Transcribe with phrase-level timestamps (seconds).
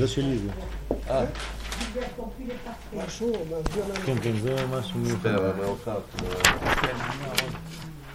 [0.00, 0.48] זה שלי זה.
[1.10, 1.24] אה.
[4.06, 5.18] כן, כן, זה משהו מיוחד.
[5.28, 6.00] בסדר, מאוחר.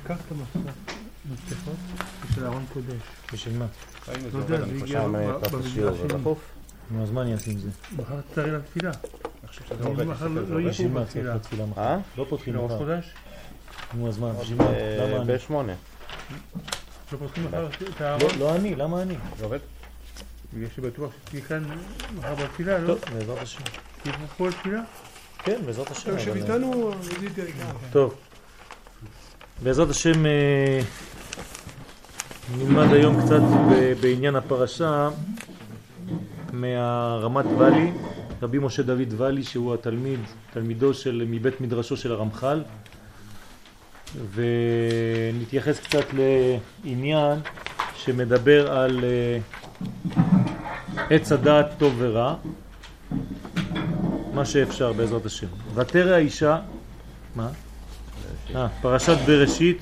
[0.04, 0.74] קח את המפתח.
[1.32, 1.76] מפתחות
[2.36, 2.94] של ארון קודש.
[3.34, 3.66] בשביל מה?
[4.34, 6.18] לא יודע, זה הגיע שם ב- פס במגרש השיעור, שלי.
[6.92, 7.70] נו, אז מה אני אעשה עם זה?
[7.97, 8.92] מחר תצטרך לתפילה.
[10.06, 11.36] מחר לא לא בשביל יהיה פה בתפילה.
[11.78, 11.97] אה?
[12.17, 12.99] לא פותחים לראש מחר.
[13.94, 14.33] נו, אז מה?
[14.33, 14.65] בשביל מה?
[14.72, 15.33] למה אני?
[15.33, 15.74] בשמונה.
[17.12, 18.30] לא פותחים מחר את לא, הארון?
[18.40, 19.16] לא אני, למה אני?
[19.38, 19.59] זה עובד?
[20.55, 21.63] בגלל שבטוח שתהיה כאן
[22.17, 22.88] מחר בתפילה, לא?
[22.95, 23.62] טוב, בעזרת השם.
[24.03, 24.81] תהיה פה כל תפילה?
[25.43, 26.11] כן, בעזרת השם.
[26.11, 27.66] יושב אבל- איתנו ידיד יקר.
[27.91, 28.16] טוב,
[29.63, 30.80] בעזרת השם אה,
[32.57, 33.41] נלמד היום קצת
[34.02, 35.09] בעניין הפרשה
[36.53, 37.91] מהרמת ואלי,
[38.41, 40.19] רבי משה דוד ואלי שהוא התלמיד,
[40.53, 42.63] תלמידו של, מבית מדרשו של הרמח"ל
[44.33, 47.39] ונתייחס קצת לעניין
[47.95, 49.38] שמדבר על אה,
[51.09, 52.35] עץ הדעת טוב ורע,
[54.34, 55.48] מה שאפשר בעזרת השם.
[55.76, 56.59] ותרא האישה,
[57.36, 57.50] מה?
[58.56, 59.81] אה, פרשת בראשית,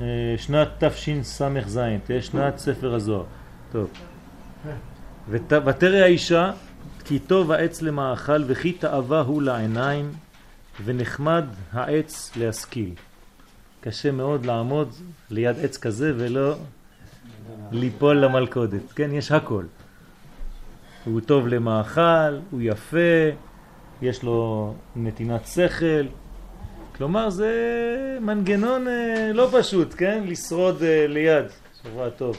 [0.00, 0.06] אה,
[0.38, 3.24] שנת תשס"ז, תהיה שנת ספר הזוהר.
[3.72, 3.90] טוב.
[5.30, 6.52] ות- ותרא האישה,
[7.04, 10.12] כי טוב העץ למאכל וכי תאווה הוא לעיניים
[10.84, 12.90] ונחמד העץ להשכיל.
[13.80, 14.92] קשה מאוד לעמוד
[15.30, 16.54] ליד עץ כזה ולא
[17.72, 19.10] ליפול למלכודת, כן?
[19.12, 19.64] יש הכל.
[21.06, 23.30] הוא טוב למאכל, הוא יפה,
[24.02, 26.06] יש לו נתינת שכל,
[26.96, 27.52] כלומר זה
[28.20, 30.22] מנגנון אה, לא פשוט, כן?
[30.26, 31.44] לשרוד אה, ליד,
[31.82, 32.36] שבוע טוב.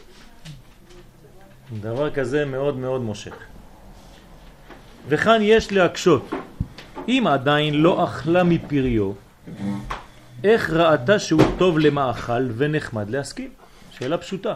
[1.81, 3.35] דבר כזה מאוד מאוד מושך.
[5.07, 6.31] וכאן יש להקשות,
[7.07, 9.11] אם עדיין לא אכלה מפריו,
[10.43, 13.49] איך ראתה שהוא טוב למאכל ונחמד להשכיל?
[13.91, 14.53] שאלה פשוטה.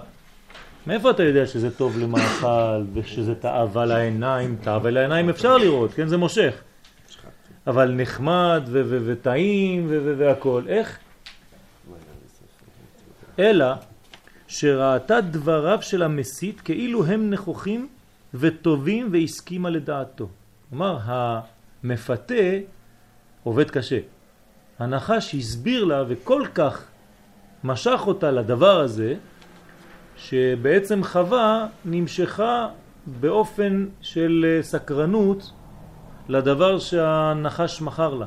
[0.88, 4.58] מאיפה אתה יודע שזה טוב למאכל ושזה תאווה לעיניים?
[4.62, 6.08] תאווה לעיניים אפשר לראות, כן?
[6.08, 6.62] זה מושך.
[7.68, 10.64] אבל נחמד וטעים ו- ו- והכל.
[10.68, 11.00] איך?
[13.40, 13.66] אלא
[14.48, 17.88] שראתה דבריו של המסית כאילו הם נכוחים
[18.34, 20.30] וטובים והסכימה לדעתו.
[20.70, 20.98] כלומר,
[21.84, 22.44] המפתה
[23.44, 24.00] עובד קשה.
[24.80, 26.86] הנחש הסביר לה וכל כך
[27.64, 29.16] משך אותה לדבר הזה,
[30.30, 32.68] שבעצם חווה נמשכה
[33.06, 35.52] באופן של אה, סקרנות
[36.30, 38.26] לדבר שהנחש מכר לה.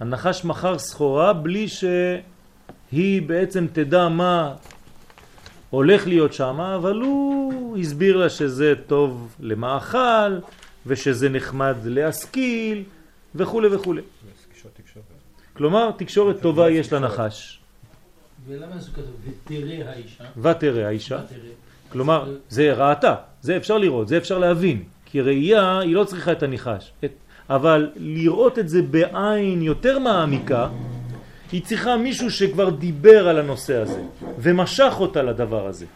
[0.00, 4.54] הנחש מכר סחורה בלי שהיא בעצם תדע מה
[5.70, 10.38] הולך להיות שם, אבל הוא הסביר לה שזה טוב למאכל
[10.86, 12.84] ושזה נחמד להשכיל
[13.34, 13.94] וכו' וכו'.
[15.52, 17.61] כלומר, תקשורת טובה יש לנחש.
[18.46, 19.16] ולמה זה כתוב?
[19.24, 20.24] ותראה האישה.
[20.42, 21.18] ותראה האישה.
[21.88, 24.82] כלומר, זה ראתה, זה אפשר לראות, זה אפשר להבין.
[25.04, 26.92] כי ראייה היא לא צריכה את הניחש.
[27.04, 27.12] את,
[27.50, 30.68] אבל לראות את זה בעין יותר מעמיקה,
[31.52, 34.02] היא צריכה מישהו שכבר דיבר על הנושא הזה,
[34.38, 35.86] ומשך אותה לדבר הזה.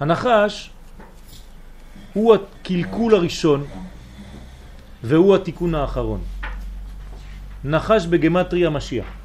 [0.00, 0.70] הנחש
[2.12, 3.64] הוא הקלקול הראשון,
[5.02, 6.20] והוא התיקון האחרון.
[7.64, 9.17] נחש בגמטריה משיח.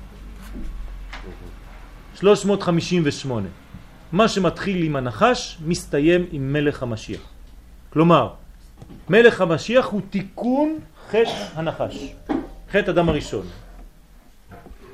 [2.24, 3.48] 358.
[4.12, 7.22] מה שמתחיל עם הנחש מסתיים עם מלך המשיח.
[7.90, 8.30] כלומר,
[9.10, 10.80] מלך המשיח הוא תיקון
[11.10, 12.14] חטא הנחש,
[12.72, 13.46] חטא אדם הראשון.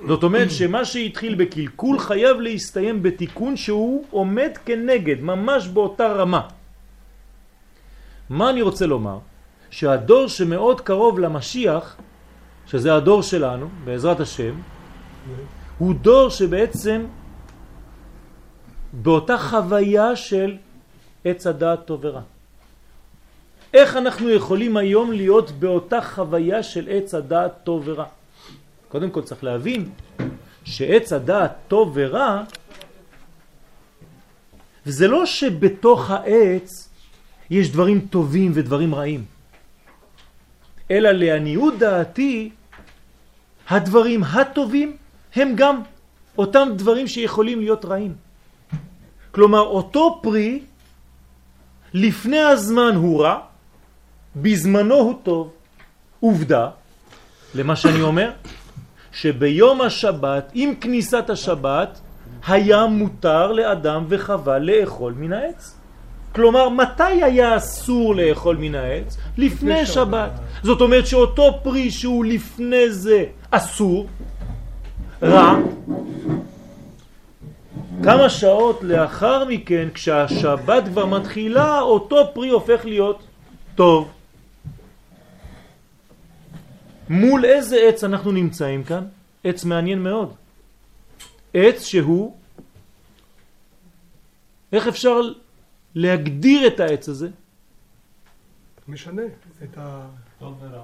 [0.08, 6.42] זאת אומרת שמה שהתחיל בקלקול חייב להסתיים בתיקון שהוא עומד כנגד, ממש באותה רמה.
[8.30, 9.18] מה אני רוצה לומר?
[9.70, 11.96] שהדור שמאוד קרוב למשיח,
[12.68, 14.54] שזה הדור שלנו, בעזרת השם,
[15.78, 17.06] הוא דור שבעצם
[18.94, 20.58] באותה חוויה של
[21.26, 22.22] עץ הדעת טוב ורע.
[23.74, 28.06] איך אנחנו יכולים היום להיות באותה חוויה של עץ הדעת טוב ורע?
[28.90, 29.90] קודם כל צריך להבין
[30.66, 32.44] שעץ הדעת טוב ורע
[34.86, 36.90] וזה לא שבתוך העץ
[37.50, 39.26] יש דברים טובים ודברים רעים,
[40.92, 42.50] אלא לעניות דעתי
[43.70, 44.98] הדברים הטובים
[45.36, 45.82] הם גם
[46.38, 48.29] אותם דברים שיכולים להיות רעים.
[49.32, 50.60] כלומר, אותו פרי
[51.94, 53.40] לפני הזמן הוא רע,
[54.36, 55.52] בזמנו הוא טוב.
[56.20, 56.70] עובדה,
[57.56, 58.32] למה שאני אומר,
[59.12, 62.00] שביום השבת, עם כניסת השבת,
[62.48, 65.76] היה מותר לאדם וחווה לאכול מן העץ.
[66.36, 69.18] כלומר, מתי היה אסור לאכול מן העץ?
[69.38, 70.32] לפני שבת.
[70.64, 74.08] זאת אומרת שאותו פרי שהוא לפני זה אסור,
[75.24, 75.56] רע,
[78.04, 83.24] כמה שעות לאחר מכן, כשהשבת כבר מתחילה, אותו פרי הופך להיות
[83.76, 84.12] טוב.
[87.10, 89.06] מול איזה עץ אנחנו נמצאים כאן?
[89.44, 90.34] עץ מעניין מאוד.
[91.54, 92.38] עץ שהוא,
[94.74, 95.22] איך אפשר
[95.96, 97.30] להגדיר את העץ הזה?
[98.88, 99.22] משנה
[99.64, 100.08] את ה...
[100.40, 100.84] טוב ורע.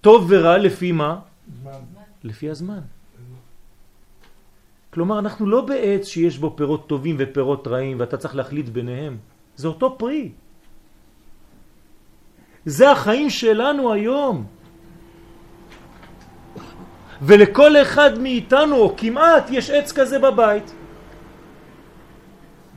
[0.00, 1.20] טוב ורע לפי מה?
[1.62, 1.80] זמן.
[2.24, 2.80] לפי הזמן.
[4.92, 9.16] כלומר, אנחנו לא בעץ שיש בו פירות טובים ופירות רעים ואתה צריך להחליט ביניהם.
[9.56, 10.32] זה אותו פרי.
[12.64, 14.46] זה החיים שלנו היום.
[17.22, 20.74] ולכל אחד מאיתנו, או כמעט, יש עץ כזה בבית.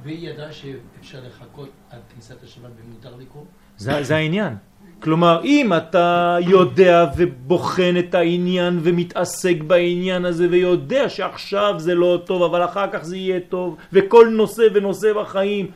[0.03, 3.43] והיא ידעה שאפשר לחכות עד כניסת השבת ומותר לקרוא?
[3.77, 4.55] זה, זה העניין.
[5.05, 12.43] כלומר, אם אתה יודע ובוחן את העניין ומתעסק בעניין הזה ויודע שעכשיו זה לא טוב,
[12.43, 15.71] אבל אחר כך זה יהיה טוב, וכל נושא ונושא בחיים,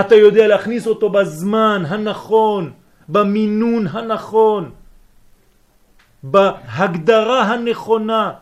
[0.00, 2.72] אתה יודע להכניס אותו בזמן הנכון,
[3.08, 4.70] במינון הנכון,
[6.22, 8.32] בהגדרה הנכונה,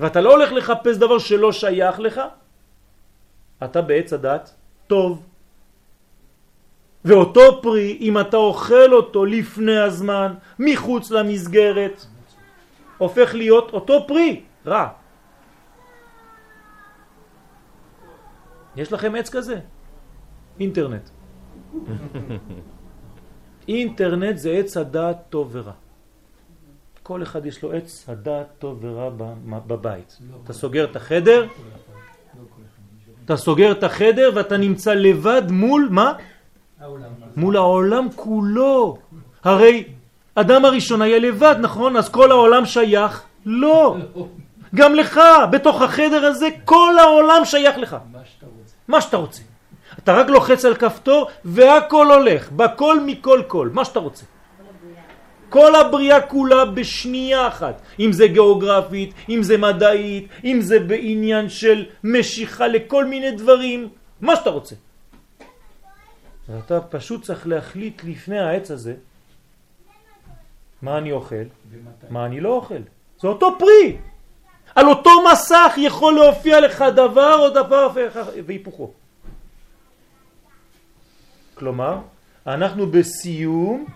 [0.00, 2.20] ואתה לא הולך לחפש דבר שלא שייך לך,
[3.64, 4.54] אתה בעץ הדת
[4.86, 5.22] טוב.
[7.04, 12.06] ואותו פרי, אם אתה אוכל אותו לפני הזמן, מחוץ למסגרת,
[12.98, 14.88] הופך להיות אותו פרי, רע.
[18.76, 19.60] יש לכם עץ כזה?
[20.60, 21.08] אינטרנט.
[23.68, 25.72] אינטרנט זה עץ הדעת טוב ורע.
[27.02, 29.10] כל אחד יש לו עץ הדעת טוב ורע
[29.66, 30.18] בבית.
[30.44, 31.46] אתה סוגר את החדר,
[33.24, 36.12] אתה סוגר את החדר ואתה נמצא לבד מול מה?
[37.36, 38.96] מול העולם כולו.
[39.44, 39.84] הרי
[40.34, 41.96] אדם הראשון היה לבד, נכון?
[41.96, 43.22] אז כל העולם שייך?
[43.46, 43.96] לא.
[44.74, 45.20] גם לך,
[45.50, 47.96] בתוך החדר הזה, כל העולם שייך לך.
[48.12, 48.74] מה שאתה רוצה.
[48.88, 49.42] מה שאתה רוצה.
[49.98, 54.24] אתה רק לוחץ על כפתור והכל הולך, בכל מכל כל, מה שאתה רוצה.
[55.48, 61.84] כל הבריאה כולה בשנייה אחת, אם זה גיאוגרפית, אם זה מדעית, אם זה בעניין של
[62.04, 63.88] משיכה לכל מיני דברים,
[64.20, 64.74] מה שאתה רוצה.
[66.48, 68.94] ואתה פשוט צריך להחליט לפני העץ הזה
[70.82, 71.34] מה אני אוכל,
[71.70, 72.06] ומתי?
[72.10, 72.82] מה אני לא אוכל.
[73.20, 73.96] זה אותו פרי.
[74.74, 77.88] על אותו מסך יכול להופיע לך דבר או דבר
[78.46, 78.90] והיפוכו.
[81.54, 81.98] כלומר,
[82.46, 83.86] אנחנו בסיום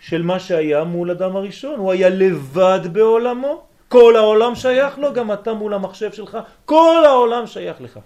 [0.00, 1.78] של מה שהיה מול אדם הראשון.
[1.78, 7.46] הוא היה לבד בעולמו, כל העולם שייך לו, גם אתה מול המחשב שלך, כל העולם
[7.46, 7.98] שייך לך.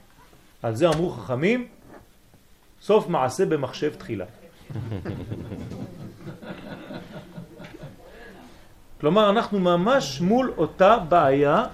[0.63, 1.69] על זה אמרו חכמים,
[2.83, 4.25] סוף מעשה במחשב תחילה.
[9.01, 11.65] כלומר, אנחנו ממש מול אותה בעיה.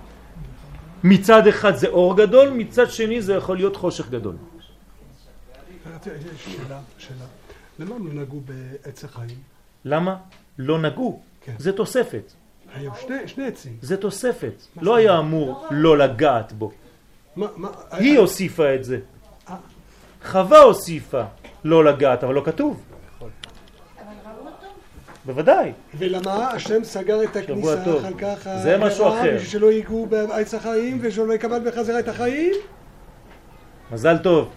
[1.05, 4.37] מצד אחד זה אור גדול, מצד שני זה יכול להיות חושך גדול.
[6.37, 7.25] שאלה, שאלה.
[7.79, 9.39] למה לא נגעו בעץ החיים?
[9.85, 10.17] למה?
[10.59, 11.23] לא נגעו.
[11.45, 11.55] כן.
[11.59, 12.33] זה תוספת.
[12.75, 13.77] היו שני, שני עצים.
[13.83, 14.63] זה תוספת.
[14.81, 16.73] לא היה אמור לא לגעת בו.
[17.37, 18.99] מה, מה, היא הוסיפה את זה.
[20.25, 21.23] חווה הוסיפה
[21.65, 22.83] לא לגעת, אבל לא כתוב.
[25.25, 25.73] בוודאי.
[25.99, 27.83] ולמה השם סגר את הכניסה.
[27.83, 28.49] אחר כך?
[28.63, 29.35] זה משהו אחר.
[29.35, 32.53] בשביל שלא ייגעו בעץ החיים ושלא יקבל בחזרה את החיים?
[33.93, 34.51] מזל טוב.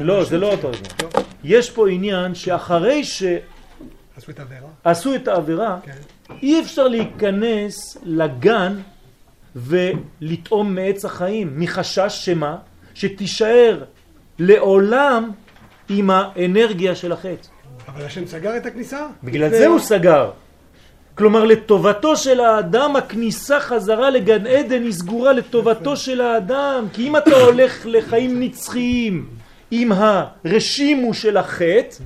[0.00, 1.22] לא, זה לא אותו דבר.
[1.44, 3.32] יש פה עניין שאחרי שעשו
[4.16, 4.68] עשו את העבירה?
[5.16, 5.92] את העבירה, כן.
[6.42, 8.76] אי אפשר להיכנס לגן
[9.56, 12.56] ולטעום מעץ החיים, מחשש שמה?
[13.02, 13.84] שתישאר
[14.38, 15.30] לעולם
[15.88, 17.48] עם האנרגיה של החטא.
[17.88, 19.06] אבל השם סגר את הכניסה?
[19.22, 20.30] בגלל זה הוא סגר.
[21.14, 26.86] כלומר, לטובתו של האדם, הכניסה חזרה לגן עדן היא סגורה לטובתו של האדם.
[26.92, 29.28] כי אם אתה הולך לחיים נצחיים
[29.70, 32.04] עם הרשימו של החטא,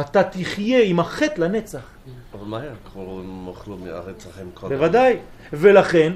[0.00, 1.86] אתה תחיה עם החטא לנצח.
[2.34, 4.76] אבל מה היה קורה אם הם אכלו מהארץ החיים קודם?
[4.76, 5.16] בוודאי.
[5.52, 6.12] ולכן,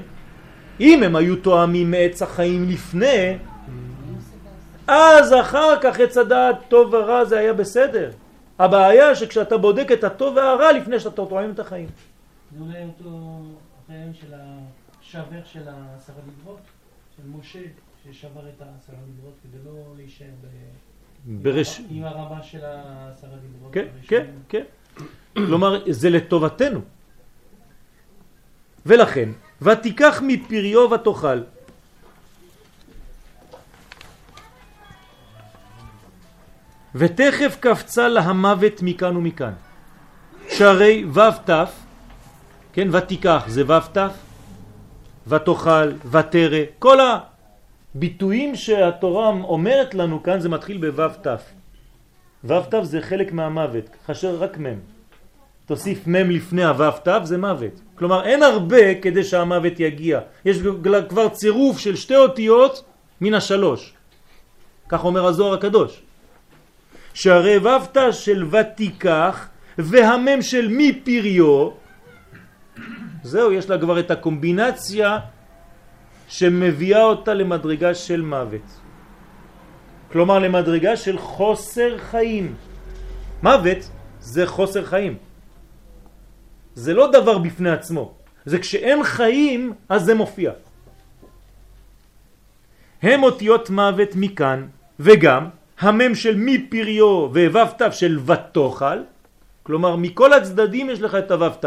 [0.79, 3.37] אם הם היו תואמים מעץ החיים לפני,
[4.87, 8.11] אז אחר כך עץ הדעת טוב ורע זה היה בסדר.
[8.59, 11.87] הבעיה שכשאתה בודק את הטוב והרע לפני שאתה תואם את החיים.
[12.57, 13.41] זה אולי אותו
[13.89, 15.61] רעיון של השבר של
[15.97, 16.59] עשרה דיברות,
[17.17, 17.59] של משה,
[18.03, 20.47] ששבר את העשרה דיברות כדי לא להישאר ב...
[21.25, 21.81] ברש...
[21.89, 23.73] עם הרמה של העשרה דיברות.
[23.73, 23.87] כן.
[24.07, 24.63] כן, כן.
[25.33, 26.79] כלומר, זה לטובתנו.
[28.85, 29.29] ולכן,
[29.61, 31.41] ותיקח מפריו ותאכל.
[36.95, 39.53] ותכף קפצה לה המוות מכאן ומכאן.
[40.49, 41.51] שהרי ו' ת',
[42.73, 43.97] כן, ותיקח זה ו' ת',
[45.27, 46.97] ותאכל, ותרא, כל
[47.95, 51.27] ביטויים שהתורה אומרת לנו כאן זה מתחיל בו"ו ת'.
[52.43, 54.79] ו"ו ת' זה חלק מהמוות, חשר רק מ'.
[55.65, 57.81] תוסיף מ' לפני הו"ו ת' זה מוות.
[57.95, 60.19] כלומר אין הרבה כדי שהמוות יגיע.
[60.45, 60.57] יש
[61.09, 62.83] כבר צירוף של שתי אותיות
[63.21, 63.93] מן השלוש.
[64.89, 66.01] כך אומר הזוהר הקדוש.
[67.13, 71.69] שהרי ו"ו ת' של ותיקח והמם של מי פריו,
[73.23, 75.19] זהו, יש לה כבר את הקומבינציה
[76.27, 78.79] שמביאה אותה למדרגה של מוות.
[80.11, 82.55] כלומר למדרגה של חוסר חיים.
[83.43, 83.89] מוות
[84.19, 85.17] זה חוסר חיים.
[86.75, 88.13] זה לא דבר בפני עצמו.
[88.45, 90.51] זה כשאין חיים אז זה מופיע.
[93.01, 94.67] הם אותיות מוות מכאן
[94.99, 95.49] וגם
[95.81, 98.99] המם של מי פריו וו"ו ת' של ותאכל,
[99.63, 101.65] כלומר מכל הצדדים יש לך את הו"ו ת',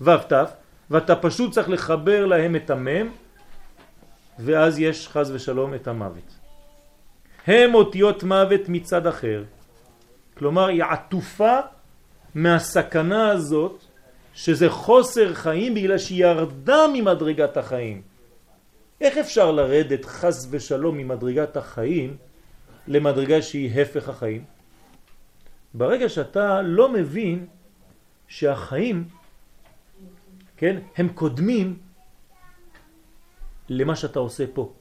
[0.00, 0.32] ו"ו ת',
[0.90, 3.08] ואתה פשוט צריך לחבר להם את המם,
[4.38, 6.36] ואז יש חז ושלום את המוות.
[7.46, 9.42] הם אותיות מוות מצד אחר,
[10.38, 11.58] כלומר היא עטופה
[12.34, 13.80] מהסכנה הזאת
[14.34, 18.02] שזה חוסר חיים בגלל שהיא ירדה ממדרגת החיים.
[19.00, 22.16] איך אפשר לרדת חס ושלום ממדרגת החיים
[22.88, 24.44] למדרגה שהיא הפך החיים?
[25.74, 27.46] ברגע שאתה לא מבין
[28.28, 29.08] שהחיים,
[30.56, 31.78] כן, הם קודמים
[33.68, 34.72] למה שאתה עושה פה,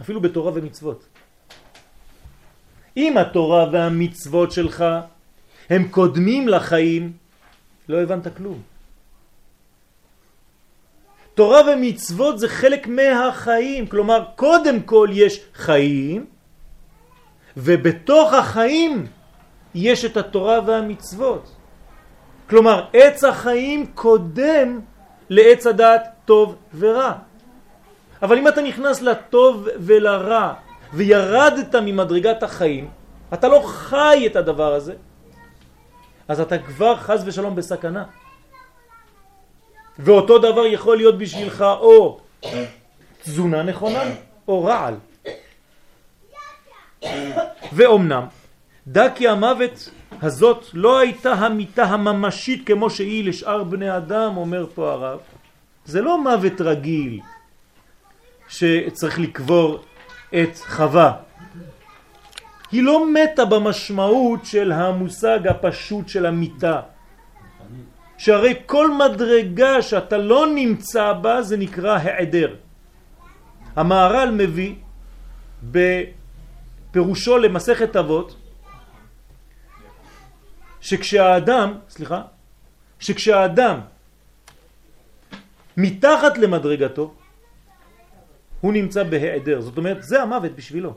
[0.00, 1.08] אפילו בתורה ומצוות.
[2.96, 4.84] אם התורה והמצוות שלך
[5.70, 7.12] הם קודמים לחיים,
[7.88, 8.62] לא הבנת כלום.
[11.34, 16.26] תורה ומצוות זה חלק מהחיים, כלומר קודם כל יש חיים
[17.56, 19.06] ובתוך החיים
[19.74, 21.56] יש את התורה והמצוות.
[22.50, 24.80] כלומר עץ החיים קודם
[25.30, 27.12] לעץ הדעת טוב ורע.
[28.22, 30.52] אבל אם אתה נכנס לטוב ולרע
[30.92, 32.90] וירדת ממדרגת החיים,
[33.34, 34.94] אתה לא חי את הדבר הזה,
[36.28, 38.04] אז אתה כבר חז ושלום בסכנה.
[39.98, 42.20] ואותו דבר יכול להיות בשבילך או
[43.22, 44.02] תזונה נכונה
[44.48, 44.94] או רעל.
[47.72, 48.24] ואומנם,
[48.86, 49.90] דע כי המוות
[50.22, 55.18] הזאת לא הייתה המיטה הממשית כמו שהיא לשאר בני אדם, אומר פה הרב.
[55.84, 57.20] זה לא מוות רגיל
[58.48, 59.84] שצריך לקבור
[60.34, 61.12] את חווה.
[62.72, 66.80] היא לא מתה במשמעות של המושג הפשוט של המיטה.
[68.18, 72.54] שהרי כל מדרגה שאתה לא נמצא בה זה נקרא העדר.
[73.76, 74.74] המהר"ל מביא
[76.90, 78.36] בפירושו למסכת אבות
[80.80, 82.22] שכשהאדם, סליחה,
[83.00, 83.80] שכשהאדם
[85.76, 87.14] מתחת למדרגתו
[88.60, 90.94] הוא נמצא בהיעדר, זאת אומרת זה המוות בשבילו.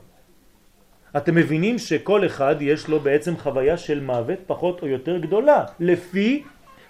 [1.16, 6.42] אתם מבינים שכל אחד יש לו בעצם חוויה של מוות פחות או יותר גדולה לפי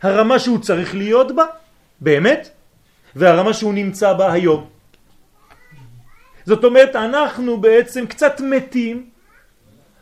[0.03, 1.45] הרמה שהוא צריך להיות בה,
[2.01, 2.51] באמת,
[3.17, 4.74] והרמה שהוא נמצא בה היום.
[6.47, 9.11] זאת אומרת, אנחנו בעצם קצת מתים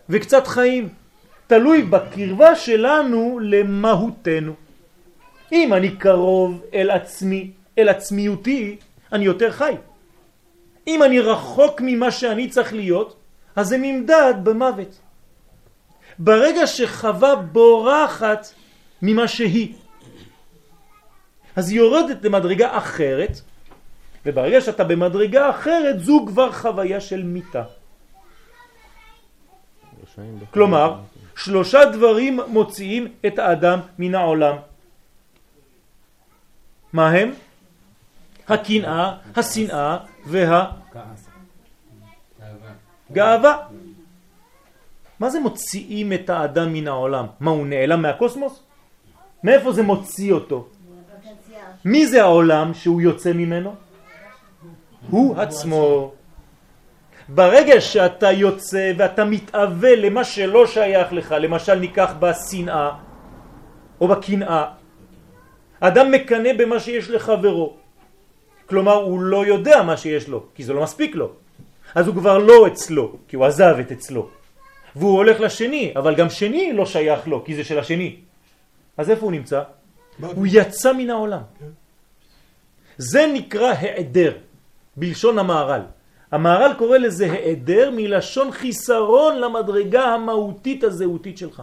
[0.09, 0.89] וקצת חיים.
[1.47, 4.55] תלוי בקרבה שלנו למהותנו.
[5.53, 8.77] אם אני קרוב אל עצמי, אל עצמיותי,
[9.13, 9.75] אני יותר חי.
[10.87, 13.17] אם אני רחוק ממה שאני צריך להיות,
[13.57, 14.99] אז זה נמדד במוות.
[16.19, 18.47] ברגע שחווה בורחת
[19.03, 19.75] ממה שהיא,
[21.57, 23.41] אז היא יורדת למדרגה אחרת,
[24.27, 27.65] וברגע שאתה במדרגה אחרת זו כבר חוויה של מיטה.
[30.51, 31.01] כלומר,
[31.37, 34.57] שלושה דברים מוציאים את האדם מן העולם.
[36.93, 37.33] מה הם?
[38.49, 39.99] הקנאה, השנאה
[43.11, 43.57] והגאווה.
[45.21, 47.27] מה זה מוציאים את האדם מן העולם?
[47.41, 48.63] מה, הוא נעלם מהקוסמוס?
[49.45, 50.69] מאיפה זה מוציא אותו?
[51.85, 53.75] מי זה העולם שהוא יוצא ממנו?
[55.11, 56.13] הוא עצמו.
[57.29, 62.91] ברגע שאתה יוצא ואתה מתאווה למה שלא שייך לך, למשל ניקח בשנאה
[64.01, 64.65] או בקנאה,
[65.81, 67.77] אדם מקנה במה שיש לחברו.
[68.67, 71.33] כלומר, הוא לא יודע מה שיש לו, כי זה לא מספיק לו.
[71.95, 74.29] אז הוא כבר לא אצלו, כי הוא עזב את אצלו.
[74.97, 78.17] והוא הולך לשני, אבל גם שני לא שייך לו, כי זה של השני.
[78.97, 79.63] אז איפה הוא נמצא?
[80.21, 81.43] הוא יצא מן העולם.
[82.97, 84.33] זה נקרא העדר,
[84.97, 85.83] בלשון המהר"ל.
[86.33, 91.63] המהר"ל קורא לזה העדר מלשון חיסרון למדרגה המהותית הזהותית שלך.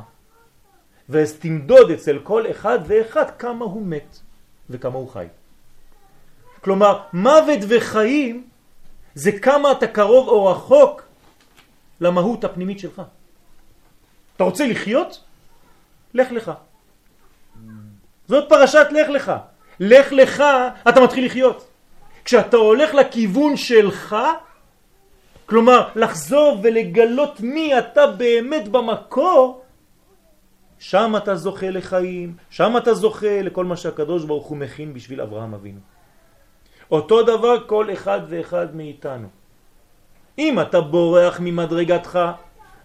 [1.09, 4.19] ואז תמדוד אצל כל אחד ואחד כמה הוא מת
[4.69, 5.25] וכמה הוא חי.
[6.62, 8.48] כלומר, מוות וחיים
[9.15, 11.01] זה כמה אתה קרוב או רחוק
[12.01, 13.01] למהות הפנימית שלך.
[14.36, 15.24] אתה רוצה לחיות?
[16.13, 16.51] לך לך.
[18.27, 19.31] זאת פרשת לך לך.
[19.79, 20.43] לך לך,
[20.89, 21.68] אתה מתחיל לחיות.
[22.29, 24.15] כשאתה הולך לכיוון שלך,
[25.45, 29.62] כלומר לחזור ולגלות מי אתה באמת במקור,
[30.79, 35.53] שם אתה זוכה לחיים, שם אתה זוכה לכל מה שהקדוש ברוך הוא מכין בשביל אברהם
[35.53, 35.79] אבינו.
[36.91, 39.27] אותו דבר כל אחד ואחד מאיתנו.
[40.38, 42.19] אם אתה בורח ממדרגתך,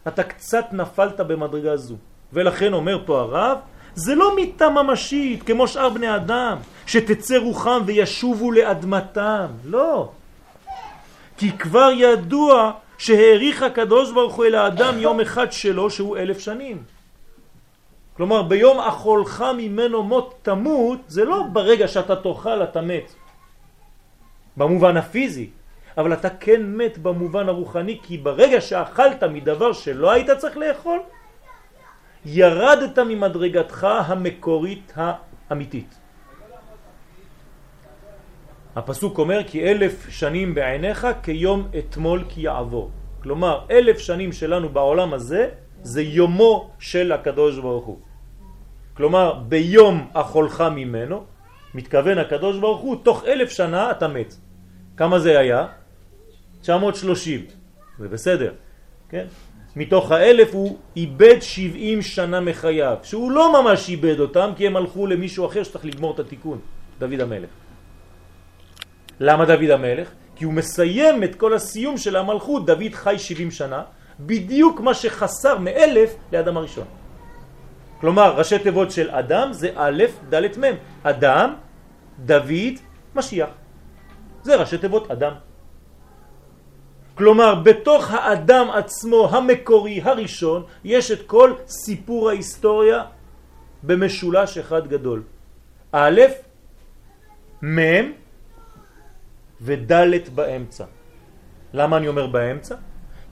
[0.09, 1.97] אתה קצת נפלת במדרגה זו.
[2.33, 3.59] ולכן אומר פה הרב,
[3.95, 9.47] זה לא מיטה ממשית כמו שאר בני אדם, שתצא רוחם וישובו לאדמתם.
[9.65, 10.09] לא.
[11.37, 16.83] כי כבר ידוע שהעריך הקדוש ברוך הוא אל האדם יום אחד שלו שהוא אלף שנים.
[18.17, 23.13] כלומר ביום אכולך ממנו מות תמות זה לא ברגע שאתה תאכל אתה מת
[24.57, 25.51] במובן הפיזי
[25.99, 31.01] אבל אתה כן מת במובן הרוחני כי ברגע שאכלת מדבר שלא היית צריך לאכול
[32.25, 35.95] ירדת ממדרגתך המקורית האמיתית
[38.77, 42.91] הפסוק אומר כי אלף שנים בעיניך כיום אתמול כי יעבור
[43.25, 45.49] כלומר אלף שנים שלנו בעולם הזה
[45.83, 47.99] זה יומו של הקדוש ברוך הוא.
[48.95, 51.25] כלומר, ביום אכולך ממנו,
[51.75, 54.35] מתכוון הקדוש ברוך הוא, תוך אלף שנה אתה מת.
[54.97, 55.67] כמה זה היה?
[56.61, 57.41] 930.
[57.99, 58.53] זה בסדר,
[59.09, 59.27] כן?
[59.77, 65.07] מתוך האלף הוא איבד 70 שנה מחייו, שהוא לא ממש איבד אותם כי הם הלכו
[65.07, 66.59] למישהו אחר שצריך לגמור את התיקון,
[66.99, 67.64] דוד המלך.
[69.21, 70.09] למה דוד המלך?
[70.37, 73.83] כי הוא מסיים את כל הסיום של המלכות, דוד חי 70 שנה,
[74.21, 76.87] בדיוק מה שחסר מאלף לאדם הראשון.
[78.01, 80.75] כלומר, ראשי תיבות של אדם זה א', ד', מ'.
[81.03, 81.55] אדם,
[82.19, 82.75] דוד,
[83.15, 83.49] משיח.
[84.43, 85.33] זה ראשי תיבות אדם.
[87.15, 93.03] כלומר, בתוך האדם עצמו המקורי הראשון, יש את כל סיפור ההיסטוריה
[93.83, 95.23] במשולש אחד גדול.
[95.93, 96.21] א',
[97.63, 98.24] מ'
[99.65, 100.85] וד' באמצע.
[101.73, 102.75] למה אני אומר באמצע?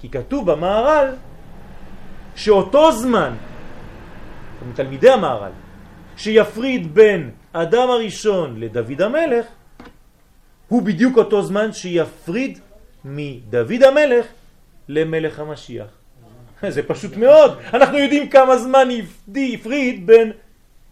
[0.00, 1.14] כי כתוב במערל
[2.36, 3.34] שאותו זמן,
[4.68, 5.52] מתלמידי המערל,
[6.16, 9.46] שיפריד בין אדם הראשון לדוד המלך,
[10.68, 12.58] הוא בדיוק אותו זמן שיפריד
[13.04, 14.26] מדוד המלך
[14.88, 15.90] למלך המשיח.
[16.74, 17.58] זה פשוט מאוד.
[17.74, 18.88] אנחנו יודעים כמה זמן
[19.28, 20.32] הפריד בין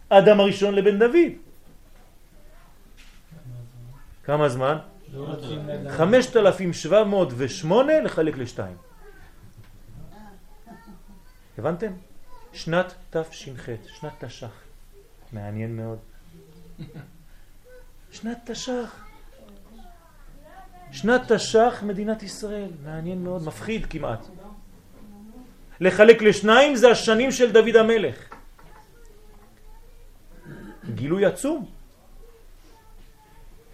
[0.09, 1.31] אדם הראשון לבין דוד.
[4.25, 4.77] כמה זמן?
[5.11, 8.77] 5,708 לחלק לשתיים.
[11.59, 11.93] הבנתם?
[12.53, 13.69] שנת תש"ח,
[14.01, 14.63] שנת תש"ח.
[15.33, 15.99] מעניין מאוד.
[18.13, 19.05] שנת תש"ח.
[20.93, 22.71] שנת תש"ח מדינת ישראל.
[22.85, 24.27] מעניין מאוד, מפחיד כמעט.
[25.81, 28.29] לחלק לשניים זה השנים של דוד המלך.
[30.95, 31.80] גילוי עצום.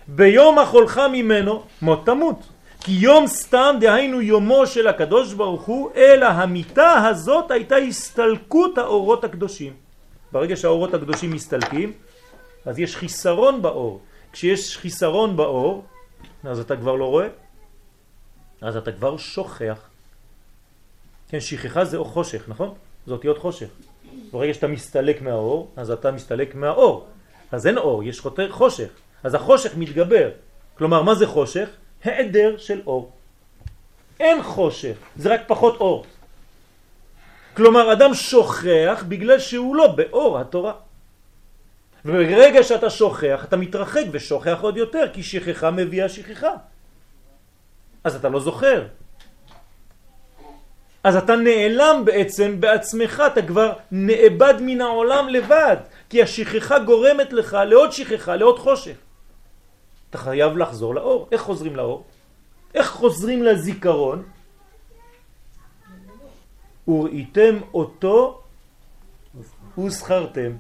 [0.09, 2.39] ביום אכולך ממנו מות תמות.
[2.81, 9.25] כי יום סתם דהיינו יומו של הקדוש ברוך הוא, אלא המיטה הזאת הייתה הסתלקות האורות
[9.25, 9.73] הקדושים.
[10.33, 11.93] ברגע שהאורות הקדושים מסתלקים,
[12.67, 14.01] אז יש חיסרון באור.
[14.33, 15.85] כשיש חיסרון באור,
[16.45, 17.29] אז אתה כבר לא רואה,
[18.61, 19.79] אז אתה כבר שוכח.
[21.29, 22.75] כן, שכחה זה חושך, נכון?
[23.07, 23.69] זה אותיות חושך.
[24.33, 27.07] ברגע שאתה מסתלק מהאור, אז אתה מסתלק מהאור.
[27.53, 28.89] אז אין אור, יש חושך.
[29.25, 30.31] אז החושך מתגבר.
[30.79, 31.69] כלומר, מה זה חושך?
[32.05, 33.13] העדר של אור.
[34.21, 36.05] אין חושך, זה רק פחות אור.
[37.57, 40.73] כלומר, אדם שוכח בגלל שהוא לא באור התורה.
[42.05, 46.55] וברגע שאתה שוכח, אתה מתרחק ושוכח עוד יותר, כי שכחה מביאה שכחה.
[48.05, 48.87] אז אתה לא זוכר.
[51.05, 55.77] אז אתה נעלם בעצם בעצמך, אתה כבר נאבד מן העולם לבד,
[56.11, 59.06] כי השכחה גורמת לך לעוד שכחה, לעוד חושך.
[60.17, 61.29] אתה חייב לחזור לאור.
[61.33, 62.05] איך חוזרים לאור?
[62.75, 64.23] איך חוזרים לזיכרון?
[66.89, 68.41] וראיתם אותו
[69.79, 70.53] וזכרתם.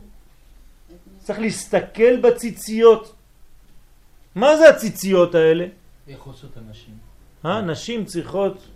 [1.19, 3.14] צריך להסתכל בציציות.
[4.35, 5.66] מה זה הציציות האלה?
[6.09, 6.95] איך עושות הנשים?
[7.45, 8.66] אה, נשים צריכות,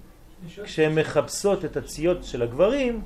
[0.65, 3.03] כשהן מחפשות את הציות של הגברים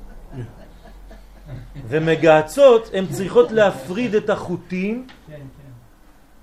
[1.89, 5.64] ומגעצות, הן צריכות להפריד את החוטים כן, כן.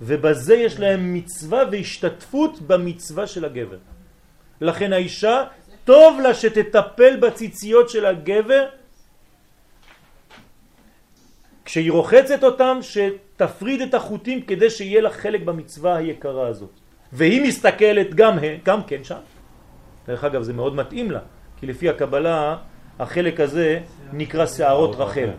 [0.02, 3.78] ובזה יש להם מצווה והשתתפות במצווה של הגבר.
[4.60, 5.44] לכן האישה,
[5.84, 8.66] טוב לה שתטפל בציציות של הגבר,
[11.64, 16.70] כשהיא רוחצת אותם, שתפריד את החוטים כדי שיהיה לה חלק במצווה היקרה הזאת.
[17.12, 19.22] והיא מסתכלת גם, גם כן שם,
[20.06, 21.20] דרך אגב, זה מאוד מתאים לה,
[21.60, 22.56] כי לפי הקבלה,
[22.98, 23.80] החלק הזה
[24.12, 25.30] נקרא שערות רחל.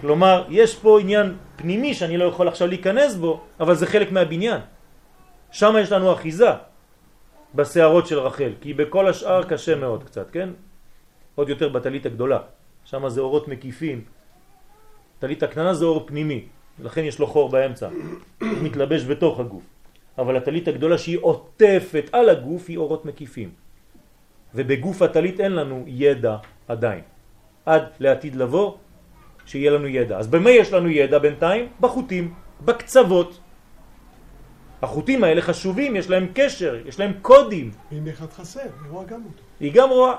[0.00, 4.60] כלומר, יש פה עניין פנימי שאני לא יכול עכשיו להיכנס בו, אבל זה חלק מהבניין.
[5.50, 6.50] שם יש לנו אחיזה
[7.54, 10.48] בשערות של רחל, כי בכל השאר קשה מאוד קצת, כן?
[11.34, 12.38] עוד יותר בטלית הגדולה.
[12.84, 14.04] שם זה אורות מקיפים.
[15.18, 16.48] טלית הקטנה זה אור פנימי,
[16.82, 17.88] לכן יש לו חור באמצע.
[18.40, 19.64] הוא מתלבש בתוך הגוף.
[20.18, 23.50] אבל הטלית הגדולה שהיא עוטפת על הגוף היא אורות מקיפים.
[24.54, 26.36] ובגוף הטלית אין לנו ידע
[26.68, 27.02] עדיין.
[27.66, 28.74] עד לעתיד לבוא
[29.50, 30.18] שיהיה לנו ידע.
[30.18, 31.68] אז במה יש לנו ידע בינתיים?
[31.80, 33.40] בחוטים, בקצוות.
[34.82, 37.70] החוטים האלה חשובים, יש להם קשר, יש להם קודים.
[37.92, 39.42] אם אחד חסר, היא רואה גם אותו.
[39.60, 40.14] היא גם רואה.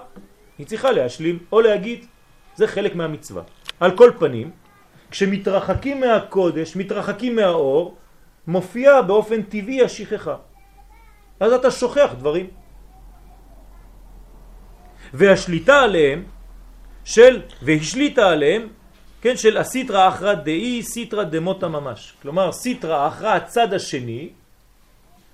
[0.58, 2.06] היא צריכה להשלים או להגיד,
[2.56, 3.44] זה חלק מהמצווה.
[3.80, 4.52] על כל פנים,
[5.12, 7.96] כשמתרחקים מהקודש, מתרחקים מהאור,
[8.48, 10.36] מופיעה באופן טבעי השכחה.
[11.40, 12.48] אז אתה שוכח דברים.
[15.14, 16.24] והשליטה עליהם
[17.04, 18.81] של, והשליטה עליהם,
[19.22, 22.14] כן, של הסיטרא אחרא דאי סיטרא דמוטה ממש.
[22.22, 24.30] כלומר, סיטרא אחרא הצד השני,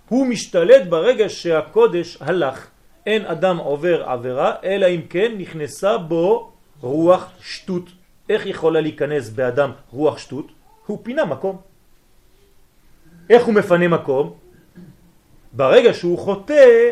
[0.10, 2.68] הוא משתלט ברגע שהקודש הלך.
[3.06, 7.84] אין אדם עובר עבירה, אלא אם כן נכנסה בו רוח שטות.
[8.30, 10.52] איך יכולה להיכנס באדם רוח שטות?
[10.86, 11.58] הוא פינה מקום.
[13.30, 14.34] איך הוא מפנה מקום?
[15.54, 16.92] ברגע שהוא חוטא,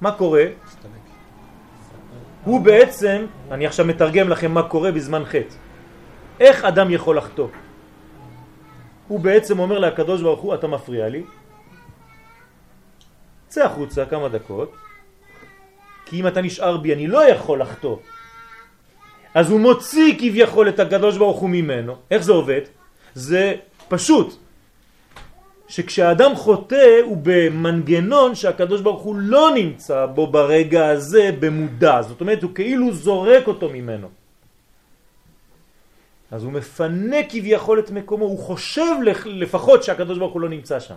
[0.00, 0.44] מה קורה?
[2.44, 5.54] הוא בעצם, אני עכשיו מתרגם לכם מה קורה בזמן חטא.
[6.40, 7.48] איך אדם יכול לחטוא?
[9.08, 11.22] הוא בעצם אומר לקדוש ברוך הוא, אתה מפריע לי,
[13.48, 14.72] צא החוצה כמה דקות,
[16.06, 17.96] כי אם אתה נשאר בי אני לא יכול לחטוא.
[19.34, 21.96] אז הוא מוציא כביכול את הקדוש ברוך הוא ממנו.
[22.10, 22.60] איך זה עובד?
[23.14, 23.54] זה
[23.88, 24.49] פשוט.
[25.70, 32.02] שכשאדם חוטא הוא במנגנון שהקדוש ברוך הוא לא נמצא בו ברגע הזה במודע.
[32.02, 34.08] זאת אומרת, הוא כאילו זורק אותו ממנו.
[36.30, 38.92] אז הוא מפנה כביכול את מקומו, הוא חושב
[39.26, 40.94] לפחות שהקדוש ברוך הוא לא נמצא שם,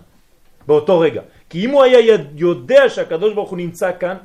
[0.68, 1.22] באותו רגע.
[1.50, 4.18] כי אם הוא היה יודע שהקדוש ברוך הוא נמצא כאן,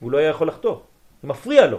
[0.00, 0.76] הוא לא היה יכול לחטוא,
[1.22, 1.78] זה מפריע לו.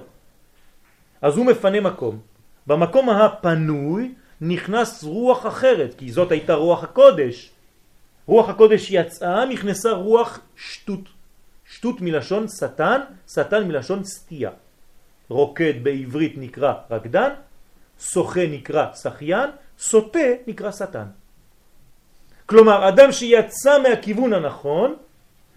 [1.21, 2.19] אז הוא מפנה מקום.
[2.67, 7.56] במקום הפנוי נכנס רוח אחרת, כי זאת הייתה רוח הקודש.
[8.27, 11.09] רוח הקודש יצאה, נכנסה רוח שטות.
[11.69, 14.51] שטות מלשון שטן, שטן מלשון סטייה.
[15.29, 17.29] רוקד בעברית נקרא רקדן,
[17.99, 21.05] שוחה נקרא שחיין, סוטה נקרא שטן.
[22.45, 24.95] כלומר, אדם שיצא מהכיוון הנכון,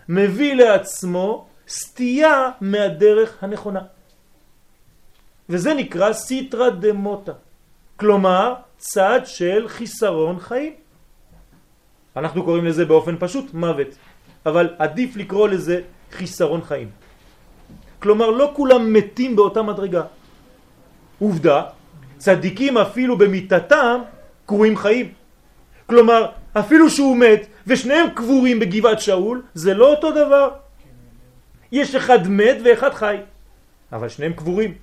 [0.09, 3.83] מביא לעצמו סטייה מהדרך הנכונה.
[5.49, 7.33] וזה נקרא סיטרה דמוטה.
[7.97, 10.75] כלומר, צד של חיסרון חיים.
[12.17, 13.89] אנחנו קוראים לזה באופן פשוט מוות,
[14.47, 15.81] אבל עדיף לקרוא לזה
[16.13, 16.91] חיסרון חיים.
[17.99, 20.03] כלומר, לא כולם מתים באותה מדרגה.
[21.19, 21.63] עובדה,
[22.19, 24.01] צדיקים אפילו במיטתם
[24.47, 25.13] קרויים חיים.
[25.87, 30.49] כלומר, אפילו שהוא מת ושניהם קבורים בגבעת שאול, זה לא אותו דבר.
[31.73, 33.17] יש אחד מת ואחד חי,
[33.93, 34.75] אבל שניהם קבורים.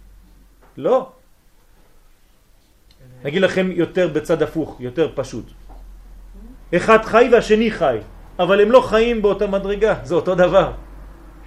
[0.77, 1.09] לא.
[3.27, 5.56] אגיד לכם יותר בצד הפוך, יותר פשוט.
[6.75, 7.97] אחד חי והשני חי,
[8.39, 10.71] אבל הם לא חיים באותה מדרגה, זה אותו דבר.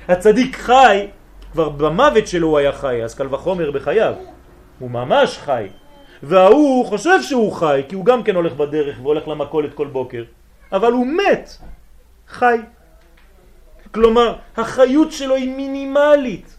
[0.09, 1.07] הצדיק חי,
[1.53, 4.15] כבר במוות שלו הוא היה חי, אז קל וחומר בחייו.
[4.79, 5.67] הוא ממש חי.
[6.23, 10.25] וההוא חושב שהוא חי, כי הוא גם כן הולך בדרך והולך למכולת כל בוקר,
[10.73, 11.51] אבל הוא מת,
[12.29, 12.59] חי.
[13.95, 16.57] כלומר, החיות שלו היא מינימלית,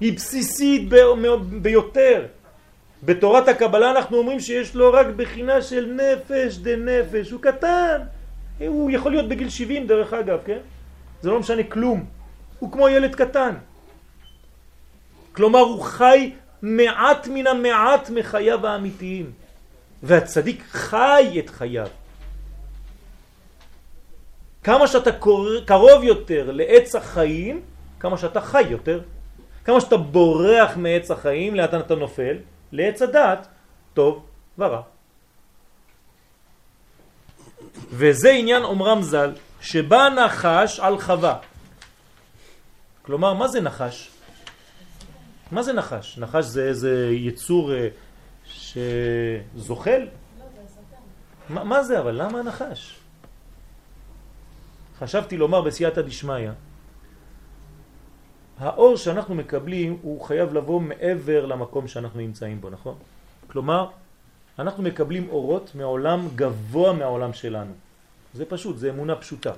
[0.00, 0.88] היא בסיסית
[1.62, 2.26] ביותר.
[3.02, 8.00] בתורת הקבלה אנחנו אומרים שיש לו רק בחינה של נפש דה נפש, הוא קטן,
[8.58, 10.58] הוא יכול להיות בגיל 70 דרך אגב, כן?
[11.22, 12.04] זה לא משנה כלום,
[12.58, 13.54] הוא כמו ילד קטן.
[15.32, 16.32] כלומר הוא חי
[16.62, 19.30] מעט מן המעט מחייו האמיתיים,
[20.02, 21.88] והצדיק חי את חייו.
[24.64, 25.10] כמה שאתה
[25.66, 27.60] קרוב יותר לעץ החיים,
[28.00, 29.00] כמה שאתה חי יותר.
[29.64, 32.36] כמה שאתה בורח מעץ החיים, לאט אתה נופל,
[32.72, 33.46] לעץ הדעת,
[33.94, 34.26] טוב
[34.58, 34.82] ורע.
[37.90, 41.38] וזה עניין אומרם ז"ל, שבא נחש על חווה.
[43.02, 44.10] כלומר, מה זה נחש?
[45.52, 46.18] מה זה נחש?
[46.18, 47.88] נחש זה איזה יצור אה,
[48.44, 50.08] שזוחל?
[51.48, 52.22] מה, זה אבל?
[52.22, 52.98] למה נחש?
[54.98, 56.50] חשבתי לומר בסייעתא דשמיא
[58.58, 62.94] האור שאנחנו מקבלים הוא חייב לבוא מעבר למקום שאנחנו נמצאים בו, נכון?
[63.46, 63.88] כלומר,
[64.58, 67.72] אנחנו מקבלים אורות מעולם גבוה מהעולם שלנו.
[68.34, 69.52] זה פשוט, זה אמונה פשוטה.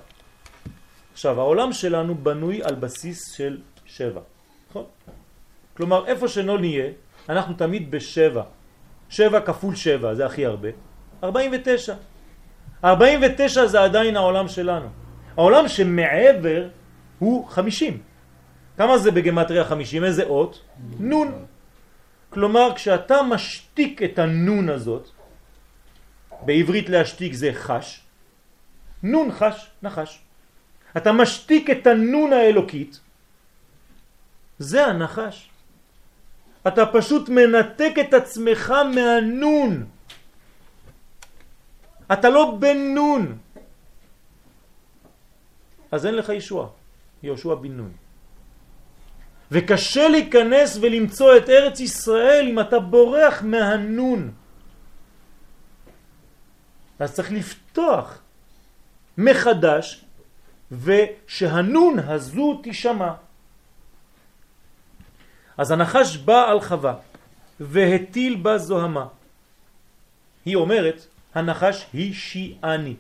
[1.13, 4.21] עכשיו, העולם שלנו בנוי על בסיס של שבע,
[4.71, 4.85] נכון?
[5.77, 6.91] כלומר, איפה שלא נהיה,
[7.29, 8.43] אנחנו תמיד בשבע.
[9.09, 10.69] שבע כפול שבע, זה הכי הרבה.
[11.25, 11.95] 49.
[12.85, 14.89] 49 זה עדיין העולם שלנו.
[15.37, 16.69] העולם שמעבר
[17.19, 18.08] הוא 50.
[18.79, 20.05] כמה זה בגמטריה 50?
[20.05, 20.63] איזה אות?
[20.99, 21.47] נון.
[22.31, 25.09] כלומר, כשאתה משתיק את הנון הזאת,
[26.47, 28.01] בעברית להשתיק זה חש,
[29.03, 30.23] נון חש, נחש.
[30.97, 33.01] אתה משתיק את הנון האלוקית,
[34.59, 35.51] זה הנחש.
[36.67, 39.87] אתה פשוט מנתק את עצמך מהנון.
[42.13, 43.39] אתה לא בן נון.
[45.91, 46.69] אז אין לך ישוע,
[47.23, 48.08] יהושע בן נון.
[49.53, 54.33] וקשה להיכנס ולמצוא את ארץ ישראל אם אתה בורח מהנון.
[56.99, 58.19] אז צריך לפתוח
[59.19, 60.05] מחדש
[60.73, 63.13] ושהנון הזו תשמע.
[65.59, 66.95] אז הנחש בא על חווה
[67.61, 69.07] והטיל בה זוהמה.
[70.45, 72.95] היא אומרת, הנחש היא שיעני.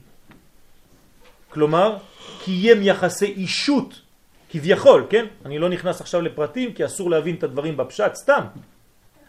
[1.49, 1.99] כלומר,
[2.45, 4.01] קיים יחסי אישות,
[4.49, 5.27] כביכול, כן?
[5.45, 8.45] אני לא נכנס עכשיו לפרטים כי אסור להבין את הדברים בפשט סתם.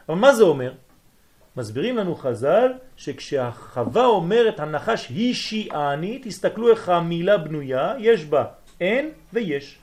[0.10, 0.74] אבל מה זה אומר?
[1.58, 8.46] מסבירים לנו חז"ל שכשהחווה אומרת הנחש היא שיעני, תסתכלו איך המילה בנויה, יש בה
[8.82, 9.78] אין ויש.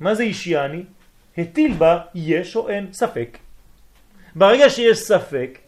[0.00, 0.82] מה זה אישיאני?
[1.38, 3.38] הטיל בה יש או אין, ספק.
[4.34, 5.58] ברגע שיש ספק,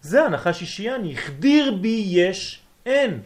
[0.00, 3.20] זה הנחש אישיאני, החדיר בי יש אין.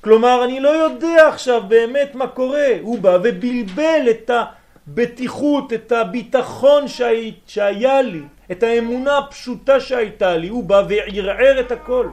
[0.00, 2.68] כלומר, אני לא יודע עכשיו באמת מה קורה.
[2.80, 10.48] הוא בא ובלבל את הבטיחות, את הביטחון שהי, שהיה לי, את האמונה הפשוטה שהייתה לי.
[10.48, 12.10] הוא בא וערער את הכל.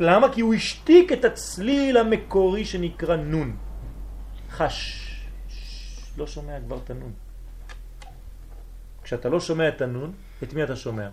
[0.00, 0.32] למה?
[0.32, 3.56] כי הוא השתיק את הצליל המקורי שנקרא נון.
[4.50, 5.00] חש.
[6.16, 7.12] לא שומע כבר את הנון.
[9.02, 11.08] כשאתה לא שומע את הנון, את מי אתה שומע?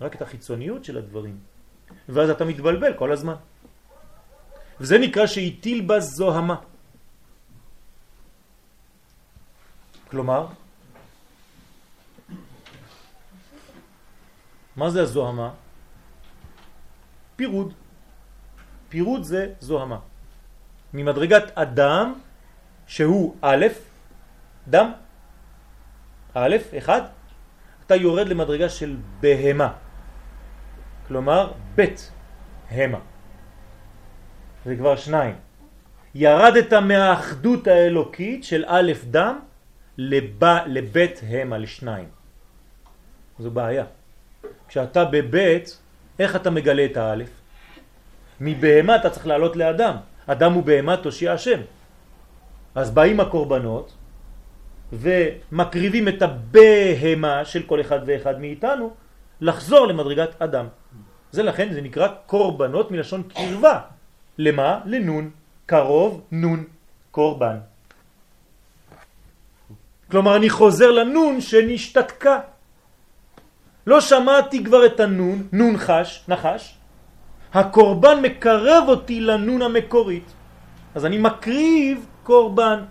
[0.00, 1.38] רק את החיצוניות של הדברים.
[2.08, 3.34] ואז אתה מתבלבל כל הזמן.
[4.80, 6.56] וזה נקרא שהטיל בה זוהמה.
[10.10, 10.46] כלומר,
[14.76, 15.50] מה זה הזוהמה?
[17.36, 17.74] פירוד.
[18.88, 19.98] פירוד זה זוהמה.
[20.94, 22.14] ממדרגת אדם
[22.86, 23.66] שהוא א',
[24.68, 24.92] דם,
[26.34, 27.02] א', אחד,
[27.86, 29.87] אתה יורד למדרגה של בהמה.
[31.08, 32.10] כלומר בית
[32.70, 32.98] המה.
[34.64, 35.34] זה כבר שניים.
[36.14, 39.38] ירדת מהאחדות האלוקית של א' דם
[39.98, 42.08] לב, לבית המה, לשניים.
[43.38, 43.84] זו בעיה.
[44.68, 45.78] כשאתה בבית,
[46.18, 47.30] איך אתה מגלה את האלף?
[48.40, 49.96] מבהמה אתה צריך לעלות לאדם.
[50.26, 51.60] אדם הוא בהמה תושיע השם.
[52.74, 53.94] אז באים הקורבנות
[54.92, 58.94] ומקריבים את הבהמה של כל אחד ואחד מאיתנו
[59.40, 60.66] לחזור למדרגת אדם.
[61.32, 63.80] זה לכן זה נקרא קורבנות מלשון קרבה.
[64.38, 64.80] למה?
[64.84, 65.30] לנון.
[65.68, 66.64] קרוב, נון,
[67.10, 67.56] קורבן.
[70.10, 72.40] כלומר אני חוזר לנון שנשתתקה.
[73.86, 76.74] לא שמעתי כבר את הנון, נון חש, נחש.
[77.54, 80.24] הקורבן מקרב אותי לנון המקורית.
[80.94, 82.84] אז אני מקריב קורבן.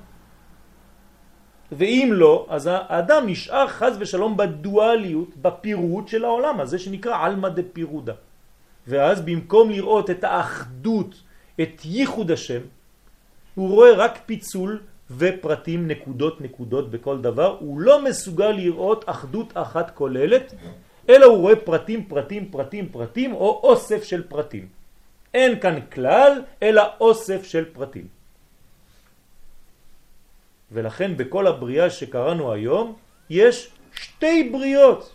[1.72, 8.14] ואם לא, אז האדם נשאר חז ושלום בדואליות, בפירוט של העולם הזה שנקרא אלמא דפירודה.
[8.88, 11.16] ואז במקום לראות את האחדות,
[11.62, 12.62] את ייחוד השם,
[13.56, 14.80] הוא רואה רק פיצול
[15.12, 20.54] ופרטים נקודות נקודות בכל דבר, הוא לא מסוגל לראות אחדות אחת כוללת,
[21.10, 24.68] אלא הוא רואה פרטים פרטים פרטים פרטים או אוסף של פרטים.
[25.34, 28.17] אין כאן כלל, אלא אוסף של פרטים.
[30.72, 32.96] ולכן בכל הבריאה שקראנו היום
[33.30, 35.14] יש שתי בריאות.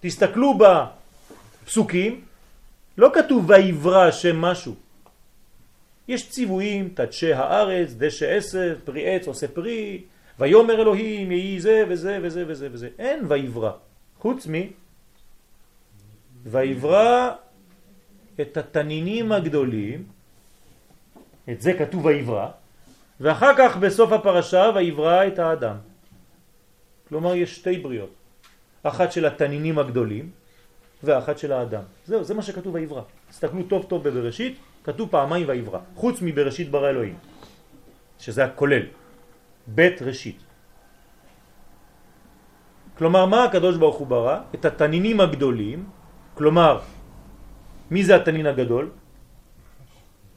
[0.00, 2.24] תסתכלו בפסוקים,
[2.98, 4.74] לא כתוב ויברא השם משהו.
[6.08, 10.04] יש ציוויים, תדשי הארץ, דשא עשב, פרי עץ עושה פרי,
[10.38, 12.88] ויומר אלוהים יהי זה וזה וזה וזה וזה.
[12.98, 13.72] אין ויברא.
[14.18, 14.52] חוץ מ...
[16.44, 17.30] ויברא
[18.40, 20.04] את התנינים הגדולים,
[21.50, 22.48] את זה כתוב ויברא,
[23.20, 25.76] ואחר כך בסוף הפרשה ויברא את האדם.
[27.08, 28.14] כלומר יש שתי בריאות,
[28.82, 30.30] אחת של התנינים הגדולים
[31.04, 31.82] ואחת של האדם.
[32.06, 33.02] זהו, זה מה שכתוב ויברא.
[33.28, 37.16] תסתכלו טוב טוב בבראשית, כתוב פעמיים ויברא, חוץ מבראשית ברא אלוהים,
[38.18, 38.82] שזה הכולל,
[39.66, 40.38] בית ראשית.
[42.98, 44.38] כלומר, מה הקדוש ברוך הוא ברא?
[44.54, 45.80] את התנינים הגדולים,
[46.34, 46.80] כלומר,
[47.90, 48.90] מי זה התנין הגדול?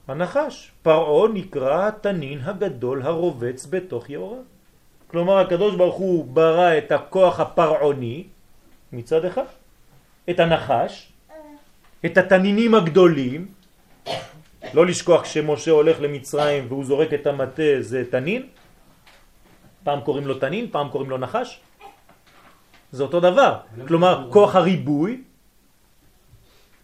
[0.08, 0.72] הנחש.
[0.82, 4.40] פרעו נקרא התנין הגדול הרובץ בתוך יאורה.
[5.08, 8.24] כלומר הקדוש ברוך הוא ברא את הכוח הפרעוני
[8.92, 9.44] מצד אחד,
[10.30, 11.12] את הנחש,
[12.06, 13.48] את התנינים הגדולים,
[14.74, 18.48] לא לשכוח כשמשה הולך למצרים והוא זורק את המטה זה תנין,
[19.84, 21.60] פעם קוראים לו תנין, פעם קוראים לו נחש,
[22.92, 25.22] זה אותו דבר, כלומר כוח הריבוי,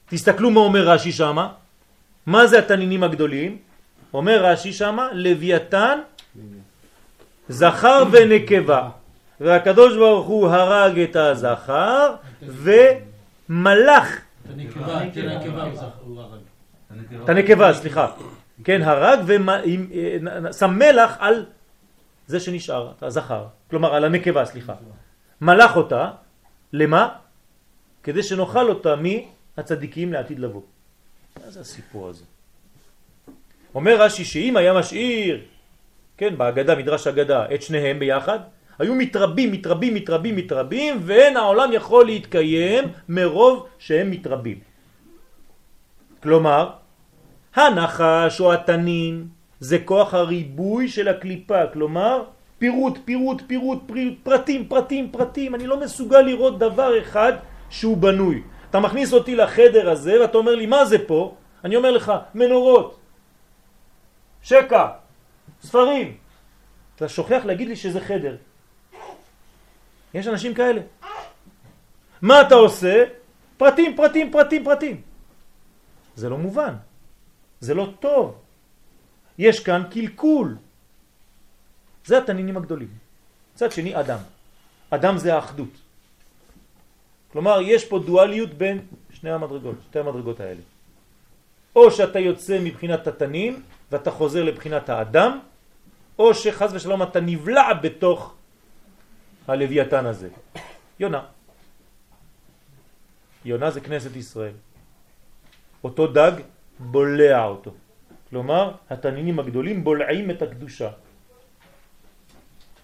[0.07, 1.53] תסתכלו מה אומר רש"י שמה,
[2.25, 3.57] מה זה התנינים הגדולים?
[4.13, 5.99] אומר רש"י שמה, לוויתן
[7.49, 8.89] זכר ונקבה.
[9.41, 14.21] והקדוש ברוך הוא הרג את הזכר ומלך
[17.23, 18.07] את הנקבה, סליחה,
[18.63, 21.45] כן, הרג ושם מלח על
[22.27, 24.73] זה שנשאר, הזכר, כלומר על הנקבה, סליחה.
[25.41, 26.11] מלך אותה,
[26.73, 27.09] למה?
[28.03, 30.61] כדי שנאכל אותה מהצדיקים לעתיד לבוא.
[31.41, 32.23] מה זה הסיפור הזה?
[33.75, 35.41] אומר רש"י שאם היה משאיר,
[36.17, 38.39] כן, בהגדה, מדרש הגדה, את שניהם ביחד,
[38.79, 44.59] היו מתרבים, מתרבים, מתרבים, מתרבים, ואין העולם יכול להתקיים מרוב שהם מתרבים.
[46.23, 46.69] כלומר,
[47.55, 49.27] הנחש או התנין
[49.59, 52.23] זה כוח הריבוי של הקליפה, כלומר,
[52.57, 53.79] פירוט, פירוט, פירוט,
[54.23, 55.55] פרטים, פרטים, פרטים.
[55.55, 57.33] אני לא מסוגל לראות דבר אחד
[57.69, 58.41] שהוא בנוי.
[58.73, 61.37] אתה מכניס אותי לחדר הזה ואתה אומר לי, מה זה פה?
[61.63, 62.99] אני אומר לך, מנורות,
[64.41, 64.87] שקע,
[65.61, 66.17] ספרים.
[66.95, 68.35] אתה שוכח להגיד לי שזה חדר.
[70.13, 70.81] יש אנשים כאלה.
[72.21, 73.05] מה אתה עושה?
[73.61, 75.01] פרטים, פרטים, פרטים, פרטים.
[76.15, 76.73] זה לא מובן.
[77.61, 78.41] זה לא טוב.
[79.37, 80.57] יש כאן קלקול.
[82.05, 82.89] זה התנינים הגדולים.
[83.53, 84.19] צד שני, אדם.
[84.89, 85.82] אדם זה האחדות.
[87.33, 90.61] כלומר, יש פה דואליות בין שני המדרגות, שתי המדרגות האלה.
[91.75, 95.39] או שאתה יוצא מבחינת התנים ואתה חוזר לבחינת האדם,
[96.19, 98.35] או שחז ושלום אתה נבלע בתוך
[99.47, 100.29] הלוויתן הזה.
[100.99, 101.21] יונה.
[103.45, 104.53] יונה זה כנסת ישראל.
[105.83, 106.31] אותו דג
[106.79, 107.73] בולע אותו.
[108.29, 110.89] כלומר, התנינים הגדולים בולעים את הקדושה.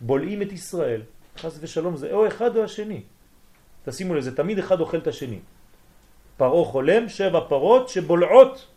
[0.02, 1.02] בולעים את ישראל.
[1.38, 3.02] חס ושלום זה או אחד או השני.
[3.86, 5.40] תשימו לזה, תמיד אחד אוכל את השני.
[6.38, 8.68] פרעה חולם, שבע פרות שבולעות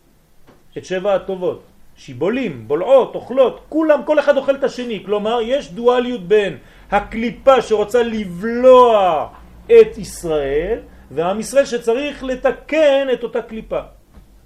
[0.78, 1.62] את שבע הטובות.
[1.96, 5.02] שיבולים, בולעות, אוכלות, כולם, כל אחד אוכל את השני.
[5.04, 6.58] כלומר, יש דואליות בין
[6.90, 9.28] הקליפה שרוצה לבלוע
[9.66, 10.78] את ישראל,
[11.10, 13.80] ועם ישראל שצריך לתקן את אותה קליפה.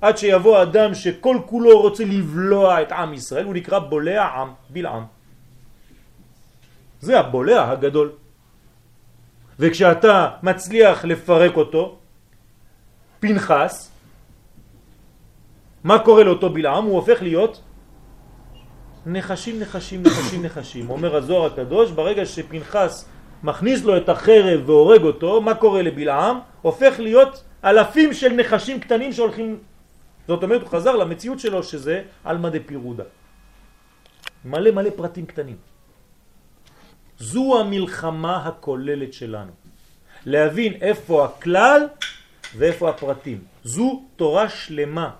[0.01, 5.05] עד שיבוא אדם שכל כולו רוצה לבלוע את עם ישראל, הוא נקרא בולע עם, בלעם.
[7.01, 8.13] זה הבולע הגדול.
[9.59, 11.99] וכשאתה מצליח לפרק אותו,
[13.21, 13.91] פנחס,
[15.85, 16.85] מה קורה לאותו בלעם?
[16.85, 17.63] הוא הופך להיות
[19.07, 20.91] נחשים, נחשים, נחשים, נחשים.
[20.91, 23.09] אומר הזוהר הקדוש, ברגע שפנחס
[23.43, 26.39] מכניס לו את החרב והורג אותו, מה קורה לבלעם?
[26.63, 29.59] הופך להיות אלפים של נחשים קטנים שהולכים...
[30.29, 33.05] זאת אומרת, הוא חזר למציאות שלו שזה על מדי פירודה.
[34.45, 35.57] מלא מלא פרטים קטנים.
[37.19, 39.53] זו המלחמה הכוללת שלנו.
[40.27, 41.87] להבין איפה הכלל
[42.57, 43.39] ואיפה הפרטים.
[43.65, 45.11] זו תורה שלמה.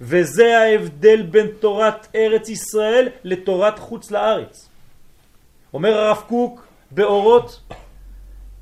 [0.00, 4.68] וזה ההבדל בין תורת ארץ ישראל לתורת חוץ לארץ.
[5.74, 7.60] אומר הרב קוק באורות,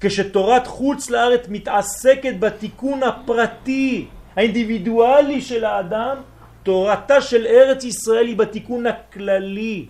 [0.01, 6.17] כשתורת חוץ לארץ מתעסקת בתיקון הפרטי, האינדיבידואלי של האדם,
[6.63, 9.87] תורתה של ארץ ישראל היא בתיקון הכללי.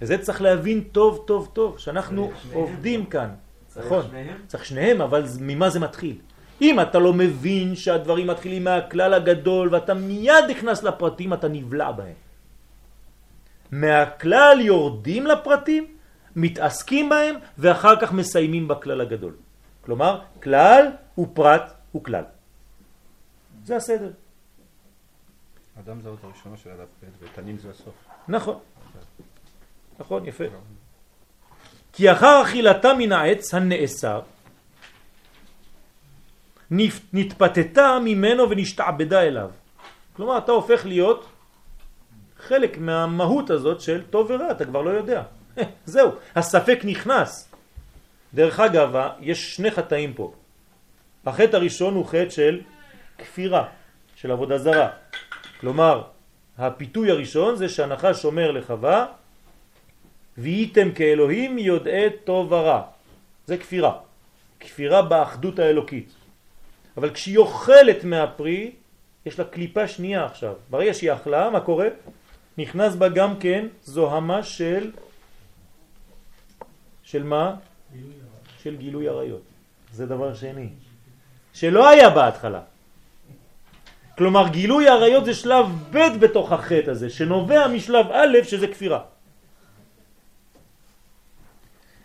[0.00, 3.30] וזה צריך להבין טוב טוב טוב, שאנחנו עובדים כאן.
[3.76, 4.04] נכון,
[4.46, 6.16] צריך שניהם, אבל ממה זה מתחיל?
[6.62, 12.18] אם אתה לא מבין שהדברים מתחילים מהכלל הגדול ואתה מיד נכנס לפרטים, אתה נבלע בהם.
[13.70, 15.86] מהכלל יורדים לפרטים,
[16.36, 19.34] מתעסקים בהם ואחר כך מסיימים בכלל הגדול.
[19.80, 20.86] כלומר, כלל
[21.18, 22.24] ופרט וכלל.
[23.64, 24.10] זה הסדר.
[25.86, 27.94] אדם זה עוד הראשונה של הדף ב' ותנים זה הסוף.
[28.28, 28.58] נכון.
[30.00, 30.44] נכון, יפה.
[31.92, 34.20] כי אחר אכילתה מן העץ הנאסר,
[37.12, 39.50] נתפתתה ממנו ונשתעבדה אליו.
[40.12, 41.26] כלומר, אתה הופך להיות
[42.38, 45.22] חלק מהמהות הזאת של טוב ורע, אתה כבר לא יודע.
[45.84, 47.52] זהו, הספק נכנס.
[48.34, 50.32] דרך אגב, יש שני חטאים פה.
[51.26, 52.60] החטא הראשון הוא חטא של
[53.18, 53.68] כפירה,
[54.16, 54.88] של עבודה זרה.
[55.60, 56.02] כלומר,
[56.58, 59.06] הפיתוי הראשון זה שהנחש אומר לחווה,
[60.40, 62.82] והייתם כאלוהים יודעי טוב ורע.
[63.46, 63.92] זה כפירה.
[64.60, 66.08] כפירה באחדות האלוקית.
[66.96, 68.72] אבל כשהיא אוכלת מהפרי,
[69.26, 70.54] יש לה קליפה שנייה עכשיו.
[70.70, 71.88] ברגע שהיא אכלה, מה קורה?
[72.58, 74.90] נכנס בה גם כן זוהמה של...
[77.02, 77.54] של מה?
[78.62, 79.42] של גילוי עריות.
[79.92, 80.68] זה דבר שני.
[81.52, 82.60] שלא היה בהתחלה.
[84.18, 89.00] כלומר גילוי עריות זה שלב ב' בתוך החטא הזה, שנובע משלב א' שזה כפירה.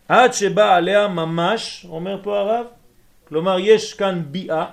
[0.08, 2.66] עד שבא עליה ממש, אומר פה הרב,
[3.28, 4.66] כלומר יש כאן ביאה,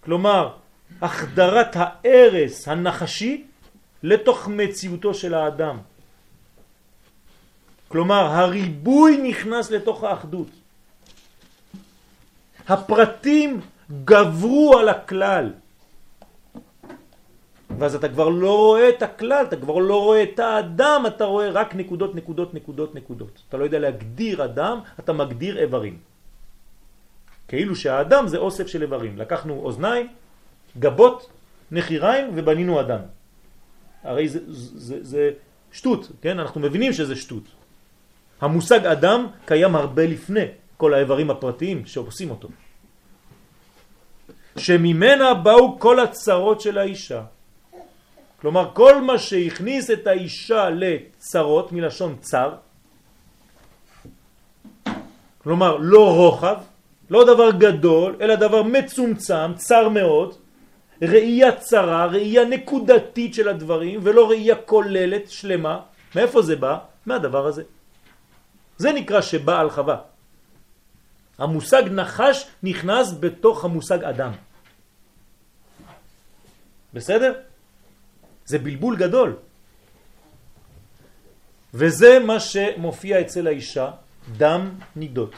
[0.00, 0.50] כלומר
[1.02, 3.44] החדרת הארס הנחשי
[4.02, 5.78] לתוך מציאותו של האדם.
[7.88, 10.48] כלומר הריבוי נכנס לתוך האחדות.
[12.68, 13.60] הפרטים
[14.04, 15.52] גברו על הכלל.
[17.78, 21.50] ואז אתה כבר לא רואה את הכלל, אתה כבר לא רואה את האדם, אתה רואה
[21.50, 23.42] רק נקודות, נקודות, נקודות, נקודות.
[23.48, 25.98] אתה לא יודע להגדיר אדם, אתה מגדיר איברים.
[27.48, 29.18] כאילו שהאדם זה אוסף של איברים.
[29.18, 30.06] לקחנו אוזניים,
[30.78, 31.30] גבות,
[31.70, 33.00] נחיריים ובנינו אדם.
[34.04, 35.30] הרי זה, זה, זה
[35.72, 36.38] שטות, כן?
[36.38, 37.44] אנחנו מבינים שזה שטות.
[38.40, 40.46] המושג אדם קיים הרבה לפני
[40.76, 42.48] כל האיברים הפרטיים שעושים אותו.
[44.56, 47.22] שממנה באו כל הצרות של האישה.
[48.44, 52.60] כלומר, כל מה שהכניס את האישה לצרות, מלשון צר,
[55.42, 56.56] כלומר, לא רוחב,
[57.10, 60.36] לא דבר גדול, אלא דבר מצומצם, צר מאוד,
[61.02, 65.80] ראייה צרה, ראייה נקודתית של הדברים, ולא ראייה כוללת, שלמה.
[66.12, 66.78] מאיפה זה בא?
[67.08, 67.64] מהדבר הזה.
[68.76, 69.96] זה נקרא שבא על חווה.
[71.38, 74.32] המושג נחש נכנס בתוך המושג אדם.
[76.94, 77.53] בסדר?
[78.46, 79.36] זה בלבול גדול.
[81.74, 83.90] וזה מה שמופיע אצל האישה,
[84.36, 85.34] דם נידות.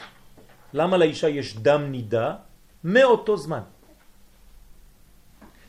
[0.73, 2.35] למה לאישה יש דם נידה?
[2.83, 3.61] מאותו זמן.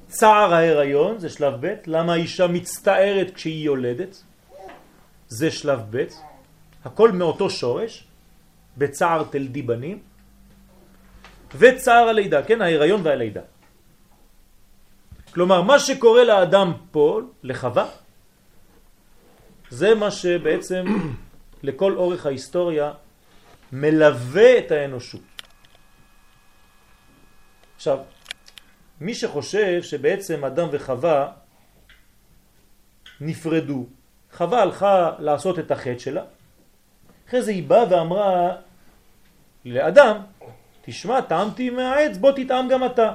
[0.09, 4.23] צער ההיריון זה שלב ב', למה האישה מצטערת כשהיא יולדת?
[5.29, 6.05] זה שלב ב',
[6.85, 8.05] הכל מאותו שורש,
[8.79, 9.99] בצער תלדי בנים,
[11.59, 13.41] וצער הלידה, כן, ההיריון והלידה.
[15.35, 17.87] כלומר, מה שקורה לאדם פה, לחווה,
[19.71, 20.85] זה מה שבעצם
[21.67, 22.93] לכל אורך ההיסטוריה
[23.73, 25.21] מלווה את האנושות.
[27.77, 27.99] עכשיו,
[29.01, 31.33] מי שחושב שבעצם אדם וחווה
[33.21, 33.87] נפרדו,
[34.33, 36.25] חווה הלכה לעשות את החטא שלה,
[37.29, 38.57] אחרי זה היא באה ואמרה
[39.65, 40.17] לאדם,
[40.83, 43.15] תשמע, טעמתי מהעץ, בוא תטעם גם אתה.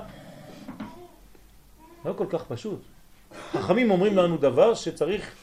[2.06, 2.82] לא כל כך פשוט.
[3.52, 5.36] חכמים אומרים לנו דבר שצריך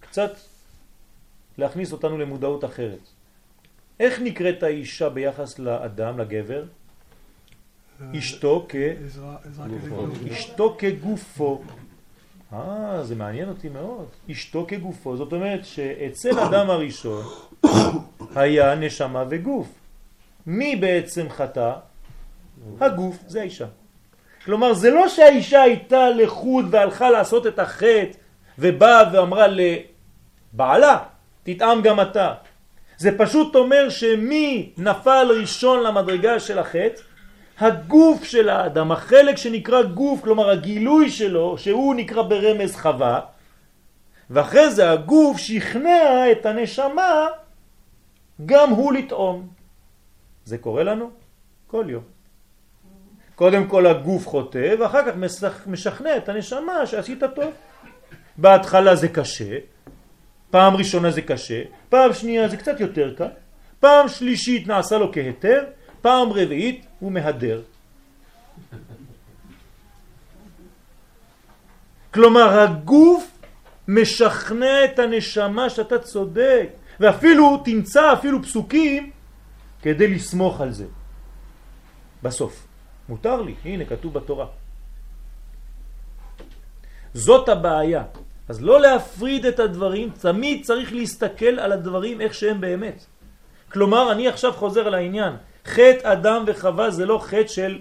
[0.00, 0.32] קצת
[1.58, 3.08] להכניס אותנו למודעות אחרת.
[4.00, 6.64] איך נקראת האישה ביחס לאדם, לגבר?
[8.18, 8.76] אשתו כ...
[10.32, 11.62] אשתו כגופו.
[12.52, 14.06] אה, זה מעניין אותי מאוד.
[14.30, 15.16] אשתו כגופו.
[15.16, 17.24] זאת אומרת שאצל אדם הראשון
[18.34, 19.68] היה נשמה וגוף.
[20.46, 21.72] מי בעצם חטא?
[22.80, 23.66] הגוף, זה האישה.
[24.44, 28.18] כלומר, זה לא שהאישה הייתה לחוד והלכה לעשות את החטא
[28.58, 30.98] ובאה ואמרה לבעלה,
[31.42, 32.34] תטעם גם אתה.
[32.96, 37.02] זה פשוט אומר שמי נפל ראשון למדרגה של החטא?
[37.60, 43.20] הגוף של האדם, החלק שנקרא גוף, כלומר הגילוי שלו, שהוא נקרא ברמז חווה,
[44.30, 47.26] ואחרי זה הגוף שכנע את הנשמה
[48.46, 49.48] גם הוא לטעום.
[50.44, 51.10] זה קורה לנו
[51.66, 52.19] כל יום.
[53.40, 55.16] קודם כל הגוף חוטא, ואחר כך
[55.66, 57.52] משכנע את הנשמה שעשית טוב.
[58.36, 59.58] בהתחלה זה קשה,
[60.50, 63.32] פעם ראשונה זה קשה, פעם שנייה זה קצת יותר קל,
[63.80, 65.64] פעם שלישית נעשה לו כהתר,
[66.00, 67.62] פעם רביעית הוא מהדר.
[72.14, 73.24] כלומר הגוף
[73.88, 76.68] משכנע את הנשמה שאתה צודק,
[77.00, 79.10] ואפילו תמצא אפילו פסוקים
[79.82, 80.86] כדי לסמוך על זה.
[82.22, 82.69] בסוף.
[83.10, 84.46] מותר לי, הנה כתוב בתורה.
[87.14, 88.04] זאת הבעיה.
[88.48, 93.04] אז לא להפריד את הדברים, תמיד צריך להסתכל על הדברים איך שהם באמת.
[93.72, 95.32] כלומר, אני עכשיו חוזר על העניין.
[95.66, 97.78] חטא אדם וחווה זה לא חטא של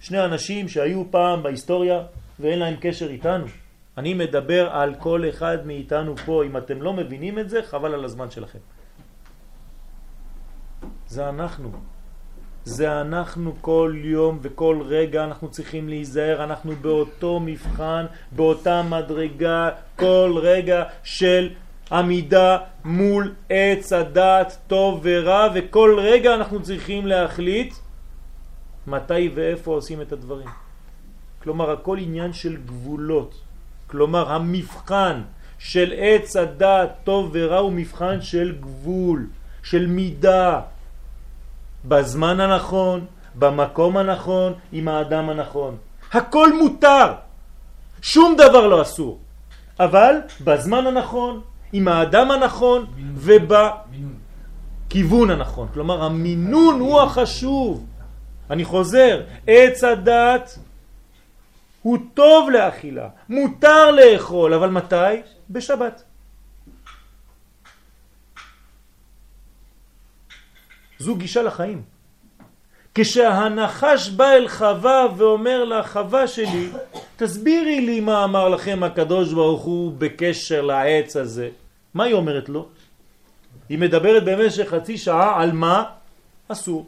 [0.00, 2.02] שני אנשים שהיו פעם בהיסטוריה
[2.40, 3.46] ואין להם קשר איתנו.
[3.98, 8.04] אני מדבר על כל אחד מאיתנו פה, אם אתם לא מבינים את זה, חבל על
[8.04, 8.58] הזמן שלכם.
[11.06, 11.91] זה אנחנו.
[12.64, 20.34] זה אנחנו כל יום וכל רגע אנחנו צריכים להיזהר, אנחנו באותו מבחן, באותה מדרגה, כל
[20.42, 21.50] רגע של
[21.92, 27.74] עמידה מול עץ הדת טוב ורע, וכל רגע אנחנו צריכים להחליט
[28.86, 30.48] מתי ואיפה עושים את הדברים.
[31.42, 33.40] כלומר הכל עניין של גבולות.
[33.86, 35.22] כלומר המבחן
[35.58, 39.26] של עץ הדעת טוב ורע הוא מבחן של גבול,
[39.62, 40.60] של מידה,
[41.84, 43.04] בזמן הנכון,
[43.34, 45.76] במקום הנכון, עם האדם הנכון.
[46.12, 47.12] הכל מותר,
[48.02, 49.18] שום דבר לא אסור,
[49.80, 51.40] אבל בזמן הנכון,
[51.72, 52.86] עם האדם הנכון
[54.88, 55.68] ובכיוון הנכון.
[55.74, 57.86] כלומר המינון הוא החשוב.
[58.50, 60.58] אני חוזר, עץ הדעת
[61.82, 65.22] הוא טוב לאכילה, מותר לאכול, אבל מתי?
[65.50, 66.02] בשבת.
[71.02, 71.82] זו גישה לחיים.
[72.94, 76.68] כשהנחש בא אל חווה ואומר לה, חווה שלי,
[77.16, 81.50] תסבירי לי מה אמר לכם הקדוש ברוך הוא בקשר לעץ הזה.
[81.94, 82.68] מה היא אומרת לו?
[83.68, 85.84] היא מדברת במשך חצי שעה על מה
[86.48, 86.86] אסור.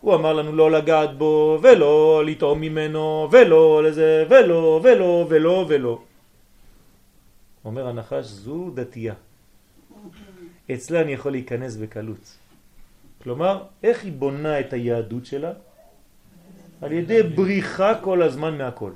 [0.00, 5.98] הוא אמר לנו לא לגעת בו, ולא לטעום ממנו, ולא לזה, ולא, ולא, ולא, ולא.
[7.64, 9.14] אומר הנחש, זו דתייה.
[10.72, 12.36] אצלה אני יכול להיכנס בקלות.
[13.22, 15.52] כלומר, איך היא בונה את היהדות שלה?
[16.82, 18.90] על ידי בריחה כל הזמן מהכל.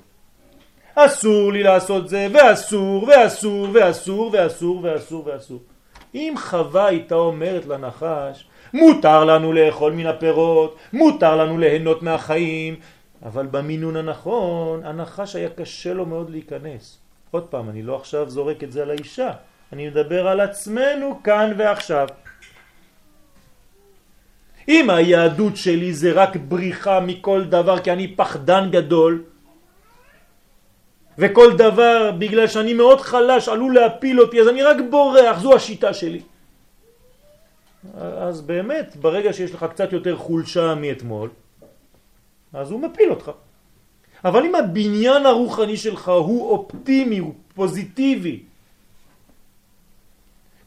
[0.94, 5.58] אסור לי לעשות זה, ואסור, ואסור, ואסור, ואסור, ואסור, ואסור.
[6.14, 12.76] אם חווה הייתה אומרת לנחש, מותר לנו לאכול מן הפירות, מותר לנו ליהנות מהחיים,
[13.22, 16.98] אבל במינון הנכון, הנחש היה קשה לו מאוד להיכנס.
[17.30, 19.32] עוד פעם, אני לא עכשיו זורק את זה על האישה,
[19.72, 22.08] אני מדבר על עצמנו כאן ועכשיו.
[24.68, 29.22] אם היהדות שלי זה רק בריחה מכל דבר כי אני פחדן גדול,
[31.18, 35.94] וכל דבר בגלל שאני מאוד חלש עלול להפיל אותי, אז אני רק בורח, זו השיטה
[35.94, 36.20] שלי.
[38.00, 41.30] אז באמת, ברגע שיש לך קצת יותר חולשה מאתמול,
[42.52, 43.30] אז הוא מפיל אותך.
[44.24, 48.47] אבל אם הבניין הרוחני שלך הוא אופטימי, הוא פוזיטיבי,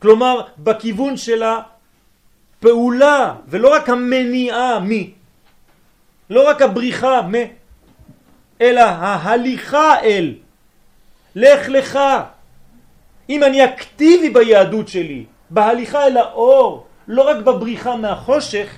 [0.01, 5.13] כלומר בכיוון של הפעולה ולא רק המניעה מי,
[6.29, 7.33] לא רק הבריחה מ,
[8.61, 10.35] אלא ההליכה אל,
[11.35, 11.99] לך לך.
[13.29, 18.77] אם אני אקטיבי ביהדות שלי, בהליכה אל האור, לא רק בבריחה מהחושך,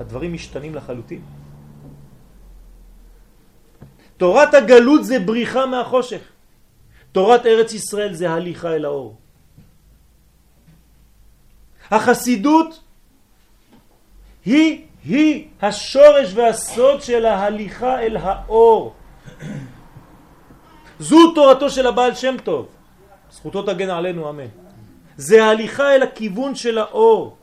[0.00, 1.20] הדברים משתנים לחלוטין.
[4.16, 6.22] תורת הגלות זה בריחה מהחושך.
[7.12, 9.19] תורת ארץ ישראל זה הליכה אל האור.
[11.90, 12.80] החסידות
[14.44, 18.94] היא, היא השורש והסוד של ההליכה אל האור.
[21.00, 22.68] זו תורתו של הבעל שם טוב.
[23.32, 24.46] זכותו תגן עלינו, אמן.
[25.16, 27.36] זה ההליכה אל הכיוון של האור.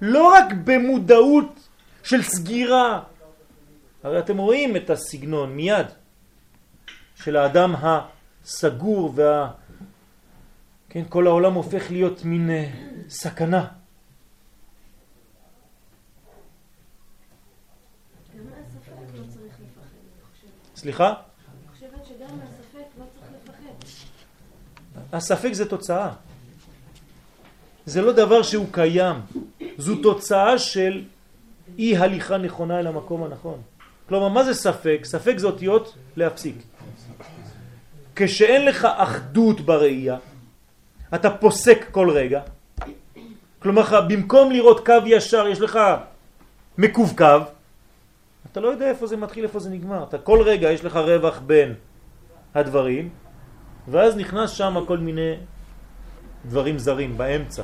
[0.00, 1.68] לא רק במודעות
[2.02, 3.00] של סגירה.
[4.02, 5.86] הרי אתם רואים את הסגנון מיד
[7.24, 9.50] של האדם הסגור וה...
[10.92, 13.66] כן, כל העולם הופך להיות מין uh, סכנה.
[20.76, 21.14] סליחה?
[22.98, 23.72] לא צריך לפחד.
[25.12, 26.12] הספק זה תוצאה.
[27.86, 29.16] זה לא דבר שהוא קיים,
[29.78, 31.04] זו תוצאה של
[31.78, 33.62] אי הליכה נכונה אל המקום הנכון.
[34.08, 35.00] כלומר, מה זה ספק?
[35.04, 36.56] ספק זה אותיות להפסיק.
[38.16, 40.16] כשאין לך אחדות בראייה,
[41.14, 42.40] אתה פוסק כל רגע.
[43.58, 45.78] כלומר, במקום לראות קו ישר, יש לך
[46.78, 47.24] מקווקו,
[48.52, 50.02] אתה לא יודע איפה זה מתחיל, איפה זה נגמר.
[50.02, 51.74] אתה כל רגע יש לך רווח בין
[52.54, 53.08] הדברים,
[53.88, 55.34] ואז נכנס שם כל מיני
[56.46, 57.62] דברים זרים באמצע.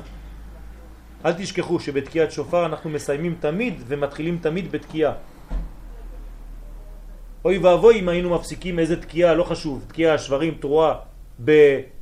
[1.24, 5.12] אל תשכחו שבתקיעת שופר אנחנו מסיימים תמיד ומתחילים תמיד בתקיעה.
[7.44, 10.94] אוי ואבוי אם היינו מפסיקים איזה תקיעה, לא חשוב, תקיעה, שברים, תרועה,
[11.40, 11.97] בטו,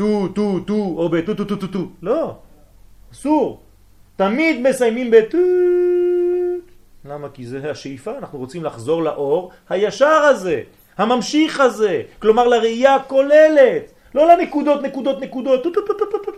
[0.00, 0.28] טו,
[0.66, 1.88] טו, או בטו, טו, טו, טו, טו.
[2.02, 2.36] לא,
[3.12, 3.60] אסור.
[4.16, 5.38] תמיד מסיימים בטו.
[7.04, 7.28] למה?
[7.28, 10.62] כי זה השאיפה, אנחנו רוצים לחזור לאור הישר הזה,
[10.96, 13.92] הממשיך הזה, כלומר לראייה הכוללת.
[14.14, 15.62] לא לנקודות, נקודות, נקודות.
[15.62, 16.32] טו, טו, טו, טו, טו.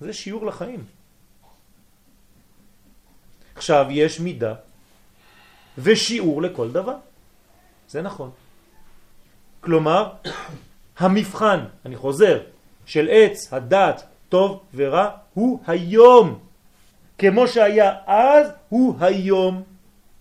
[0.00, 0.84] זה שיעור לחיים.
[3.56, 4.54] עכשיו, יש מידה
[5.78, 6.96] ושיעור לכל דבר.
[7.88, 8.43] זה נכון.
[9.64, 10.08] כלומר,
[10.98, 12.40] המבחן, אני חוזר,
[12.86, 16.38] של עץ הדת טוב ורע הוא היום.
[17.18, 19.62] כמו שהיה אז, הוא היום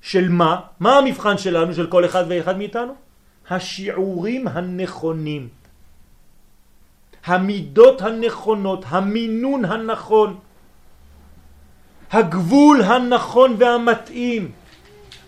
[0.01, 0.59] של מה?
[0.79, 2.93] מה המבחן שלנו, של כל אחד ואחד מאיתנו?
[3.49, 5.47] השיעורים הנכונים,
[7.25, 10.39] המידות הנכונות, המינון הנכון,
[12.11, 14.51] הגבול הנכון והמתאים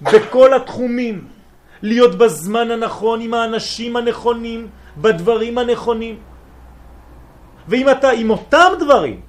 [0.02, 1.28] בכל התחומים,
[1.82, 4.68] להיות בזמן הנכון עם האנשים הנכונים,
[4.98, 6.20] בדברים הנכונים.
[7.68, 9.22] ואם אתה עם אותם דברים,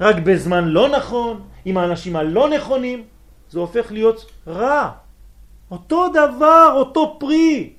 [0.00, 3.04] רק בזמן לא נכון, עם האנשים הלא נכונים,
[3.50, 4.90] זה הופך להיות רע.
[5.70, 7.70] אותו דבר, אותו פרי.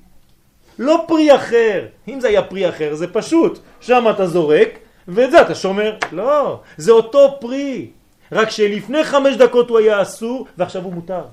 [0.78, 1.86] לא פרי אחר.
[2.08, 3.58] אם זה היה פרי אחר זה פשוט.
[3.80, 4.68] שם אתה זורק
[5.08, 5.96] ואת זה אתה שומר.
[6.12, 7.90] לא, זה אותו פרי.
[8.32, 11.24] רק שלפני חמש דקות הוא היה אסור ועכשיו הוא מותר.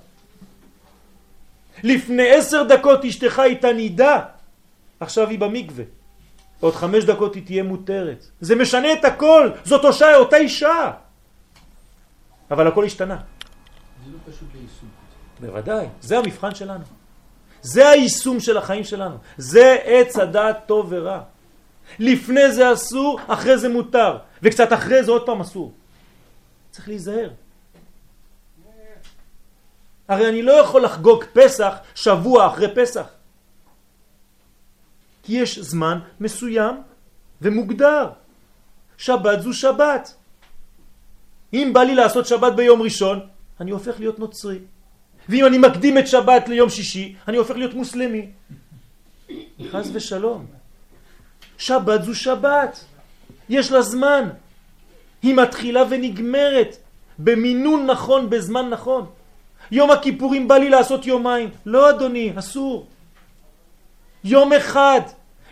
[1.83, 4.19] לפני עשר דקות אשתך הייתה נידה,
[4.99, 5.83] עכשיו היא במקווה.
[6.59, 8.25] עוד חמש דקות היא תהיה מותרת.
[8.41, 10.91] זה משנה את הכל, זאת אותה, אותה אישה.
[12.51, 13.17] אבל הכל השתנה.
[14.05, 14.89] זה לא פשוט ביישום.
[15.39, 16.83] בוודאי, זה המבחן שלנו.
[17.61, 19.15] זה היישום של החיים שלנו.
[19.37, 21.21] זה עץ הדעת טוב ורע.
[21.99, 24.17] לפני זה אסור, אחרי זה מותר.
[24.43, 25.73] וקצת אחרי זה עוד פעם אסור.
[26.71, 27.29] צריך להיזהר.
[30.09, 33.07] הרי אני לא יכול לחגוג פסח שבוע אחרי פסח.
[35.23, 36.75] כי יש זמן מסוים
[37.41, 38.09] ומוגדר.
[38.97, 40.15] שבת זו שבת.
[41.53, 43.19] אם בא לי לעשות שבת ביום ראשון,
[43.59, 44.59] אני הופך להיות נוצרי.
[45.29, 48.29] ואם אני מקדים את שבת ליום שישי, אני הופך להיות מוסלמי.
[49.71, 50.45] חז ושלום.
[51.57, 52.85] שבת זו שבת.
[53.49, 54.29] יש לה זמן.
[55.21, 56.77] היא מתחילה ונגמרת
[57.19, 59.18] במינון נכון, בזמן נכון.
[59.71, 61.49] יום הכיפורים בא לי לעשות יומיים.
[61.65, 62.87] לא אדוני, אסור.
[64.23, 65.01] יום אחד.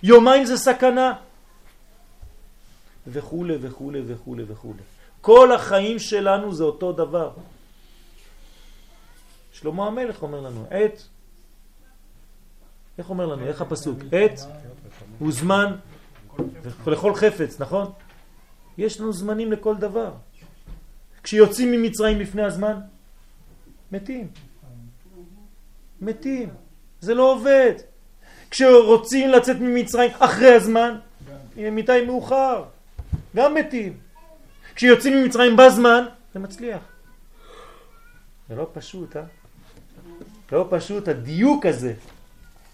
[0.03, 1.13] יומיים זה סכנה.
[3.07, 4.73] וכו' וכו' וכו' וכו'.
[5.21, 7.31] כל החיים שלנו זה אותו דבר.
[9.51, 11.07] שלמה המלך אומר לנו, עת,
[12.97, 13.99] איך אומר לנו, איך הפסוק?
[14.11, 14.39] עת
[15.19, 15.75] הוא זמן
[16.87, 17.91] לכל חפץ, נכון?
[18.77, 20.11] יש לנו זמנים לכל דבר.
[21.23, 22.79] כשיוצאים ממצרים לפני הזמן,
[23.91, 24.27] מתים.
[26.01, 26.49] מתים.
[27.01, 27.73] זה לא עובד.
[28.49, 30.99] כשרוצים לצאת ממצרים אחרי הזמן,
[31.57, 32.63] מיטה מאוחר.
[33.35, 33.97] גם מתים.
[34.75, 36.81] כשיוצאים ממצרים בזמן, זה מצליח.
[38.49, 39.23] זה לא פשוט, אה?
[40.51, 41.93] לא פשוט, הדיוק הזה.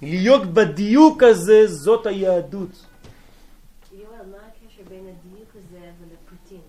[0.02, 2.86] להיות בדיוק הזה, זאת היהדות.
[3.94, 6.62] יואל, מה הקשר בין הדיוק הזה ולפריטים?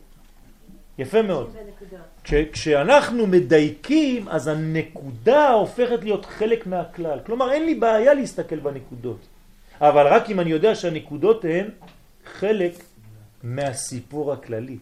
[0.98, 1.56] יפה מאוד.
[2.24, 7.18] כשאנחנו מדייקים, אז הנקודה הופכת להיות חלק מהכלל.
[7.26, 9.18] כלומר, אין לי בעיה להסתכל בנקודות.
[9.80, 11.68] אבל רק אם אני יודע שהנקודות הן
[12.38, 12.72] חלק
[13.42, 14.78] מהסיפור הכללי.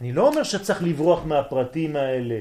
[0.00, 2.38] אני לא אומר שצריך לברוח מהפרטים האלה,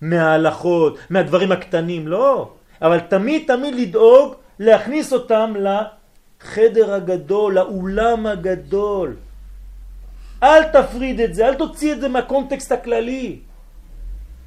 [0.00, 2.52] מההלכות, מהדברים הקטנים, לא.
[2.82, 9.16] אבל תמיד תמיד לדאוג להכניס אותם לחדר הגדול, לאולם הגדול.
[10.42, 13.38] אל תפריד את זה, אל תוציא את זה מהקונטקסט הכללי.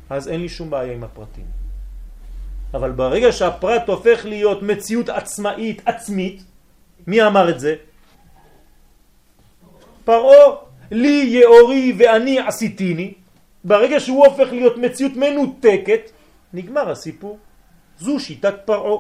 [0.10, 1.46] אז אין לי שום בעיה עם הפרטים.
[2.74, 6.44] אבל ברגע שהפרט הופך להיות מציאות עצמאית, עצמית,
[7.08, 7.76] מי אמר את זה?
[10.06, 10.56] פרעה,
[10.92, 13.14] לי יאורי ואני עשיתיני,
[13.64, 16.12] ברגע שהוא הופך להיות מציאות מנותקת,
[16.54, 17.38] נגמר הסיפור.
[18.00, 18.98] זו שיטת פרעה.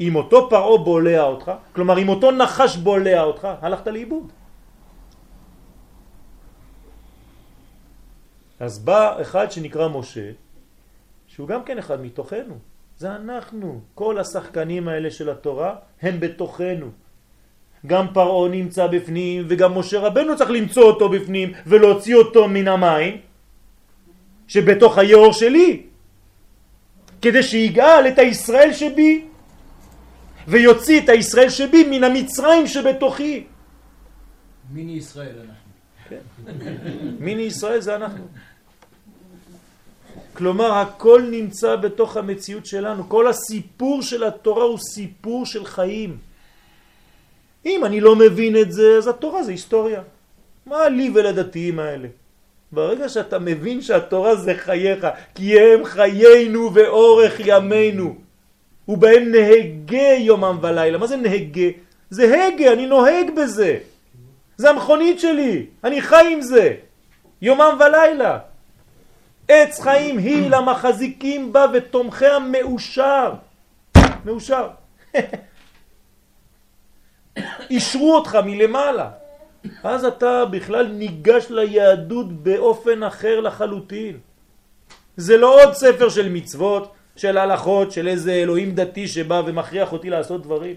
[0.00, 4.32] אם אותו פרעה בולע אותך, כלומר אם אותו נחש בולע אותך, הלכת לאיבוד.
[8.60, 10.30] אז בא אחד שנקרא משה,
[11.26, 12.58] שהוא גם כן אחד מתוכנו.
[12.98, 13.80] זה אנחנו.
[13.94, 16.90] כל השחקנים האלה של התורה הם בתוכנו.
[17.86, 23.14] גם פרעה נמצא בפנים וגם משה רבנו צריך למצוא אותו בפנים ולהוציא אותו מן המים
[24.48, 25.82] שבתוך היאור שלי
[27.22, 29.24] כדי שיגאל את הישראל שבי
[30.48, 33.44] ויוציא את הישראל שבי מן המצרים שבתוכי.
[34.72, 35.63] מיני ישראל אנחנו.
[37.20, 38.24] מיני ישראל זה אנחנו.
[40.34, 46.16] כלומר הכל נמצא בתוך המציאות שלנו, כל הסיפור של התורה הוא סיפור של חיים.
[47.66, 50.02] אם אני לא מבין את זה, אז התורה זה היסטוריה.
[50.66, 52.08] מה לי ולדתיים האלה?
[52.72, 58.16] ברגע שאתה מבין שהתורה זה חייך, כי הם חיינו ואורך ימינו,
[58.88, 60.98] ובהם נהגה יומם ולילה.
[60.98, 61.68] מה זה נהגה?
[62.10, 63.78] זה הגה, אני נוהג בזה.
[64.56, 66.74] זה המכונית שלי, אני חי עם זה.
[67.42, 68.38] יומם ולילה.
[69.48, 73.32] עץ חיים היא למחזיקים בה ותומכיה מאושר.
[74.24, 74.68] מאושר.
[77.70, 79.10] אישרו אותך מלמעלה.
[79.84, 84.18] אז אתה בכלל ניגש ליהדות באופן אחר לחלוטין.
[85.16, 90.10] זה לא עוד ספר של מצוות, של הלכות, של איזה אלוהים דתי שבא ומכריח אותי
[90.10, 90.74] לעשות דברים.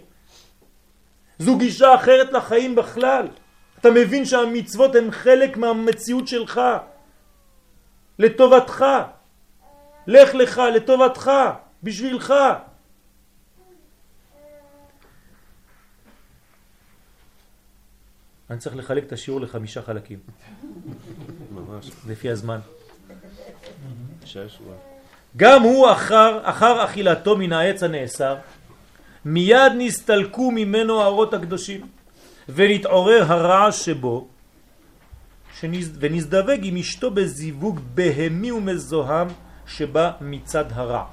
[1.40, 3.28] זו גישה אחרת לחיים בכלל.
[3.80, 6.62] אתה מבין שהמצוות הן חלק מהמציאות שלך.
[8.20, 8.86] לטובתך.
[10.08, 11.32] לך לך, לטובתך,
[11.84, 12.34] בשבילך.
[18.50, 20.20] אני צריך לחלק את השיעור לחמישה חלקים,
[21.52, 21.92] ממש.
[22.08, 22.60] לפי הזמן.
[24.26, 24.60] שש.
[25.38, 28.36] גם הוא אחר, אחר אכילתו מן העץ הנאסר,
[29.26, 31.88] מיד נסתלקו ממנו האורות הקדושים,
[32.50, 34.28] ונתעורר הרעש שבו,
[35.60, 35.98] שנז...
[36.00, 39.28] ונזדווג עם אשתו בזיווג בהמי ומזוהם
[39.68, 41.06] שבא מצד הרע.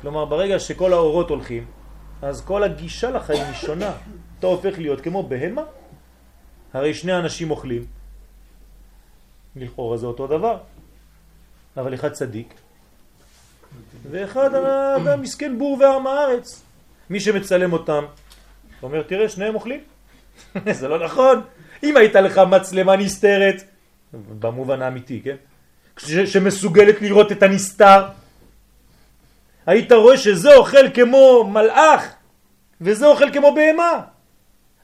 [0.00, 1.66] כלומר, ברגע שכל האורות הולכים,
[2.22, 3.92] אז כל הגישה לחיים היא שונה.
[4.38, 5.62] אתה הופך להיות כמו בהמה.
[6.72, 7.86] הרי שני אנשים אוכלים,
[9.56, 10.58] לכאורה זה אותו דבר,
[11.76, 12.54] אבל אחד צדיק,
[14.10, 16.62] ואחד אדם מסכן בור ועם הארץ.
[17.10, 18.04] מי שמצלם אותם,
[18.82, 19.80] אומר, תראה, שניהם אוכלים.
[20.80, 21.42] זה לא נכון.
[21.82, 23.64] אם הייתה לך מצלמה נסתרת,
[24.12, 25.36] במובן האמיתי, כן?
[26.26, 28.06] שמסוגלת לראות את הנסתר,
[29.66, 32.14] היית רואה שזה אוכל כמו מלאך,
[32.80, 34.00] וזה אוכל כמו בהמה.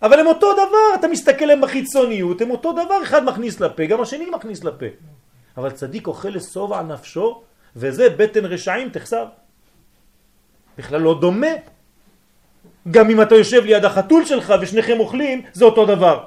[0.03, 4.01] אבל הם אותו דבר, אתה מסתכל להם בחיצוניות, הם אותו דבר, אחד מכניס לפה, גם
[4.01, 4.86] השני מכניס לפה.
[5.57, 7.42] אבל צדיק אוכל לשובע נפשו,
[7.76, 9.26] וזה בטן רשעים תחסר.
[10.78, 11.46] בכלל לא דומה.
[12.90, 16.24] גם אם אתה יושב ליד החתול שלך ושניכם אוכלים, זה אותו דבר.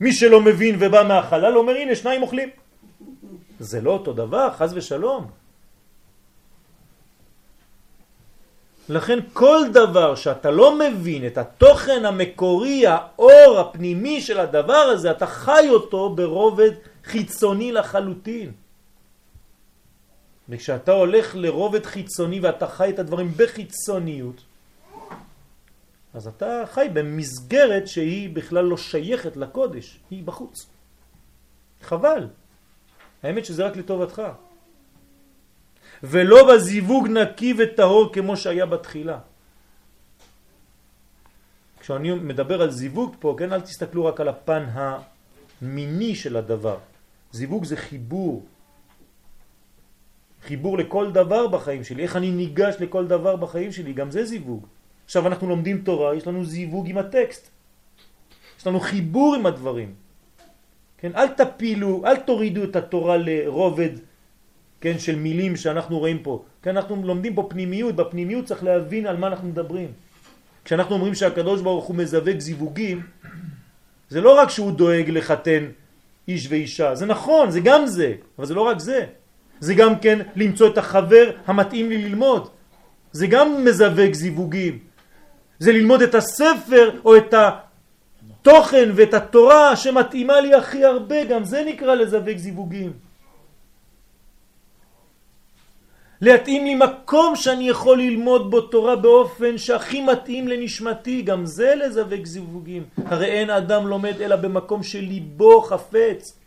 [0.00, 2.48] מי שלא מבין ובא מהחלל אומר הנה שניים אוכלים.
[3.60, 5.26] זה לא אותו דבר, חז ושלום.
[8.88, 15.26] לכן כל דבר שאתה לא מבין את התוכן המקורי, האור הפנימי של הדבר הזה, אתה
[15.26, 16.70] חי אותו ברובד
[17.04, 18.52] חיצוני לחלוטין.
[20.48, 24.42] וכשאתה הולך לרובד חיצוני ואתה חי את הדברים בחיצוניות,
[26.14, 30.66] אז אתה חי במסגרת שהיא בכלל לא שייכת לקודש, היא בחוץ.
[31.82, 32.28] חבל.
[33.22, 34.22] האמת שזה רק לטובתך.
[36.02, 39.18] ולא בזיווג נקי וטהור כמו שהיה בתחילה.
[41.80, 46.78] כשאני מדבר על זיווג פה, כן, אל תסתכלו רק על הפן המיני של הדבר.
[47.32, 48.46] זיווג זה חיבור.
[50.42, 52.02] חיבור לכל דבר בחיים שלי.
[52.02, 54.66] איך אני ניגש לכל דבר בחיים שלי, גם זה זיווג.
[55.12, 57.50] עכשיו אנחנו לומדים תורה, יש לנו זיווג עם הטקסט.
[58.58, 59.92] יש לנו חיבור עם הדברים.
[60.98, 63.88] כן, אל תפילו, אל תורידו את התורה לרובד
[64.80, 66.42] כן, של מילים שאנחנו רואים פה.
[66.62, 69.92] כן, אנחנו לומדים פה פנימיות, בפנימיות צריך להבין על מה אנחנו מדברים.
[70.64, 73.02] כשאנחנו אומרים שהקדוש ברוך הוא מזווג זיווגים,
[74.08, 75.68] זה לא רק שהוא דואג לחתן
[76.28, 79.06] איש ואישה, זה נכון, זה גם זה, אבל זה לא רק זה.
[79.60, 82.48] זה גם כן למצוא את החבר המתאים לי ללמוד.
[83.12, 84.91] זה גם מזווג זיווגים.
[85.62, 91.62] זה ללמוד את הספר או את התוכן ואת התורה שמתאימה לי הכי הרבה, גם זה
[91.66, 92.92] נקרא לזווג זיווגים.
[96.20, 102.24] להתאים לי מקום שאני יכול ללמוד בו תורה באופן שהכי מתאים לנשמתי, גם זה לזווג
[102.26, 102.82] זיווגים.
[103.06, 106.38] הרי אין אדם לומד אלא במקום שליבו חפץ.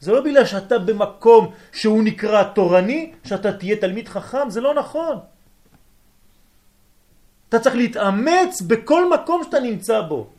[0.00, 5.35] זה לא בגלל שאתה במקום שהוא נקרא תורני, שאתה תהיה תלמיד חכם, זה לא נכון.
[7.48, 10.30] אתה צריך להתאמץ בכל מקום שאתה נמצא בו.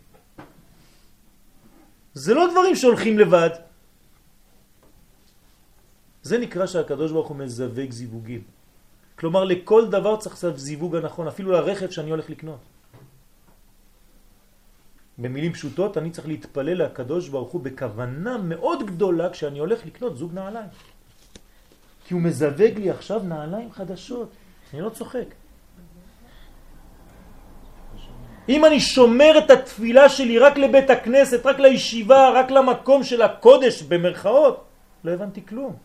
[2.14, 3.50] זה לא דברים שהולכים לבד.
[6.24, 8.44] זה נקרא שהקדוש ברוך הוא מזווג זיווגים.
[9.16, 12.60] כלומר, לכל דבר צריך לעשות זיווג הנכון, אפילו לרכב שאני הולך לקנות.
[15.18, 20.34] במילים פשוטות, אני צריך להתפלל לקדוש ברוך הוא בכוונה מאוד גדולה כשאני הולך לקנות זוג
[20.34, 20.70] נעליים.
[22.06, 24.30] כי הוא מזווג לי עכשיו נעליים חדשות.
[24.74, 25.47] אני לא צוחק.
[28.50, 33.82] אם אני שומר את התפילה שלי רק לבית הכנסת, רק לישיבה, רק למקום של הקודש
[33.82, 34.66] במרכאות,
[35.04, 35.76] לא הבנתי כלום.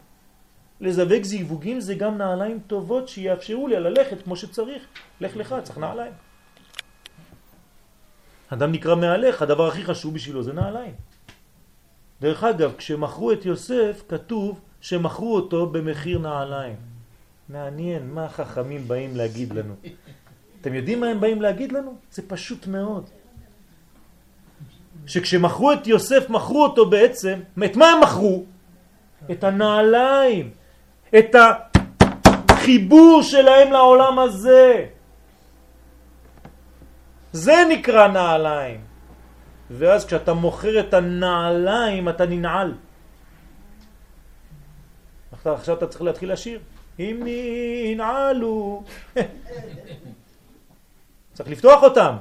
[0.80, 4.82] לזווג זיווגים זה גם נעליים טובות שיאפשרו לי ללכת כמו שצריך.
[5.20, 6.12] לך לך, צריך נעליים.
[8.48, 10.94] אדם נקרא מהלך, הדבר הכי חשוב בשבילו זה נעליים.
[12.20, 16.76] דרך אגב, כשמכרו את יוסף, כתוב שמכרו אותו במחיר נעליים.
[17.48, 19.74] מעניין, מה החכמים באים להגיד לנו?
[20.62, 21.94] אתם יודעים מה הם באים להגיד לנו?
[22.10, 23.10] זה פשוט מאוד.
[25.06, 28.44] שכשמכרו את יוסף, מכרו אותו בעצם, את מה הם מכרו?
[29.30, 30.50] את הנעליים,
[31.18, 31.36] את
[32.50, 34.86] החיבור שלהם לעולם הזה.
[37.32, 38.80] זה נקרא נעליים.
[39.70, 42.74] ואז כשאתה מוכר את הנעליים אתה ננעל.
[45.44, 46.60] עכשיו אתה צריך להתחיל לשיר.
[46.98, 48.82] אם ננעלו.
[51.42, 52.14] צריך לפתוח אותם.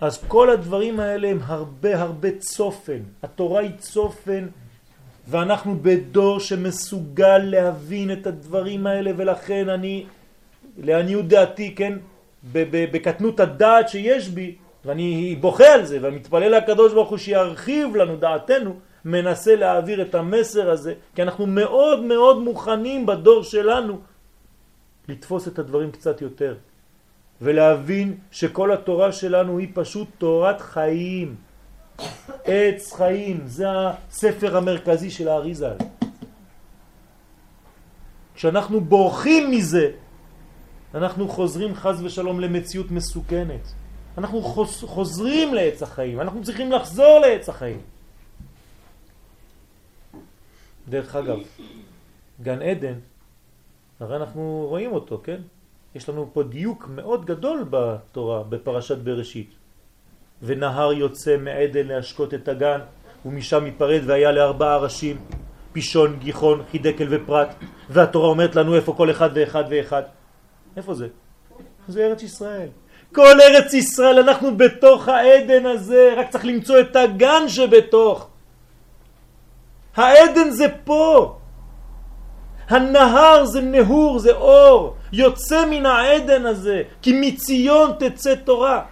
[0.00, 2.98] אז כל הדברים האלה הם הרבה הרבה צופן.
[3.22, 4.46] התורה היא צופן,
[5.28, 10.06] ואנחנו בדור שמסוגל להבין את הדברים האלה, ולכן אני,
[10.78, 11.92] לעניות דעתי, כן,
[12.52, 14.54] בקטנות הדעת שיש בי,
[14.84, 18.74] ואני בוכה על זה, ואני מתפלל לקדוש ברוך הוא שירחיב לנו דעתנו,
[19.04, 23.98] מנסה להעביר את המסר הזה, כי אנחנו מאוד מאוד מוכנים בדור שלנו
[25.08, 26.56] לתפוס את הדברים קצת יותר.
[27.40, 31.36] ולהבין שכל התורה שלנו היא פשוט תורת חיים.
[32.44, 35.72] עץ חיים, זה הספר המרכזי של האריזה.
[38.34, 39.90] כשאנחנו בורחים מזה,
[40.94, 43.74] אנחנו חוזרים חז ושלום למציאות מסוכנת.
[44.18, 44.42] אנחנו
[44.82, 47.80] חוזרים לעץ החיים, אנחנו צריכים לחזור לעץ החיים.
[50.88, 51.38] דרך אגב,
[52.42, 52.94] גן עדן,
[54.00, 55.40] הרי אנחנו רואים אותו, כן?
[55.94, 59.50] יש לנו פה דיוק מאוד גדול בתורה, בפרשת בראשית.
[60.42, 62.80] ונהר יוצא מעדן להשקות את הגן,
[63.26, 65.16] ומשם ייפרד והיה לארבעה ראשים,
[65.72, 67.54] פישון, גיחון, חידקל ופרט,
[67.90, 70.02] והתורה אומרת לנו איפה כל אחד ואחד ואחד.
[70.76, 71.08] איפה זה?
[71.88, 72.68] זה ארץ ישראל.
[73.14, 78.28] כל ארץ ישראל, אנחנו בתוך העדן הזה, רק צריך למצוא את הגן שבתוך.
[79.96, 81.37] העדן זה פה.
[82.68, 88.84] הנהר זה נהור, זה אור, יוצא מן העדן הזה, כי מציון תצא תורה.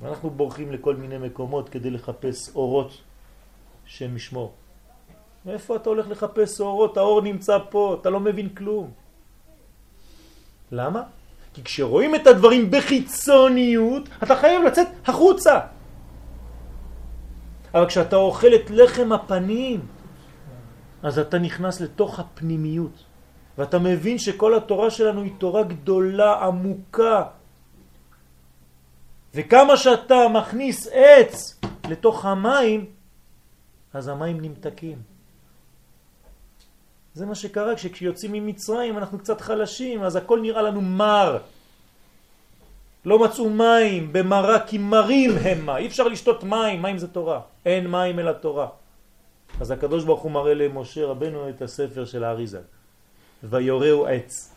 [0.00, 2.90] ואנחנו בורחים לכל מיני מקומות כדי לחפש אורות
[3.86, 4.52] שם משמור.
[5.48, 6.96] איפה אתה הולך לחפש אורות?
[6.96, 8.90] האור נמצא פה, אתה לא מבין כלום.
[10.72, 11.02] למה?
[11.54, 15.60] כי כשרואים את הדברים בחיצוניות, אתה חייב לצאת החוצה.
[17.74, 19.80] אבל כשאתה אוכל את לחם הפנים,
[21.02, 23.04] אז אתה נכנס לתוך הפנימיות,
[23.58, 27.22] ואתה מבין שכל התורה שלנו היא תורה גדולה, עמוקה.
[29.34, 32.84] וכמה שאתה מכניס עץ לתוך המים,
[33.94, 34.98] אז המים נמתקים.
[37.14, 41.38] זה מה שקרה כשיוצאים ממצרים אנחנו קצת חלשים, אז הכל נראה לנו מר.
[43.04, 45.76] לא מצאו מים, במרה כי מרים המה.
[45.76, 47.40] אי אפשר לשתות מים, מים זה תורה.
[47.66, 48.68] אין מים אלא תורה.
[49.60, 52.60] אז הקדוש ברוך הוא מראה למשה רבנו את הספר של האריזה.
[53.42, 54.54] ויורהו עץ,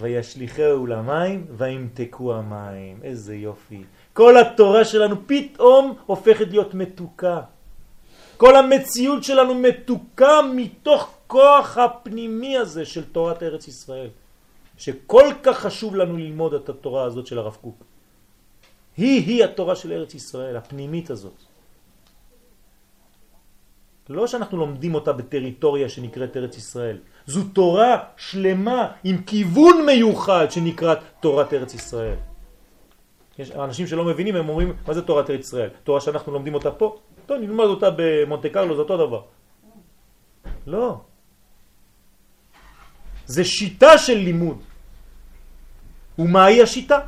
[0.00, 2.98] וישליחהו למים, וימתקו המים.
[3.02, 3.82] איזה יופי.
[4.12, 7.40] כל התורה שלנו פתאום הופכת להיות מתוקה.
[8.36, 14.08] כל המציאות שלנו מתוקה מתוך כוח הפנימי הזה של תורת ארץ ישראל.
[14.78, 17.84] שכל כך חשוב לנו ללמוד את התורה הזאת של הרב קוק.
[18.96, 21.53] היא-היא התורה של ארץ ישראל, הפנימית הזאת.
[24.08, 26.98] לא שאנחנו לומדים אותה בטריטוריה שנקראת ארץ ישראל.
[27.26, 32.16] זו תורה שלמה עם כיוון מיוחד שנקראת תורת ארץ ישראל.
[33.38, 35.68] יש אנשים שלא מבינים, הם אומרים, מה זה תורת ארץ ישראל?
[35.84, 36.96] תורה שאנחנו לומדים אותה פה?
[37.26, 39.22] טוב, נלמד אותה במונטה קרלו, זה אותו דבר.
[40.66, 41.00] לא.
[43.26, 44.58] זה שיטה של לימוד.
[46.18, 46.98] ומהי השיטה?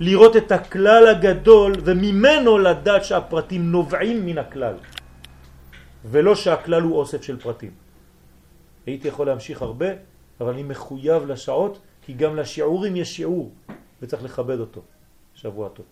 [0.00, 4.74] לראות את הכלל הגדול וממנו לדעת שהפרטים נובעים מן הכלל.
[6.04, 7.70] ולא שהכלל הוא אוסף של פרטים.
[8.86, 9.86] הייתי יכול להמשיך הרבה,
[10.40, 13.52] אבל אני מחויב לשעות, כי גם לשיעורים יש שיעור,
[14.02, 14.80] וצריך לכבד אותו.
[15.34, 15.86] שבוע טוב.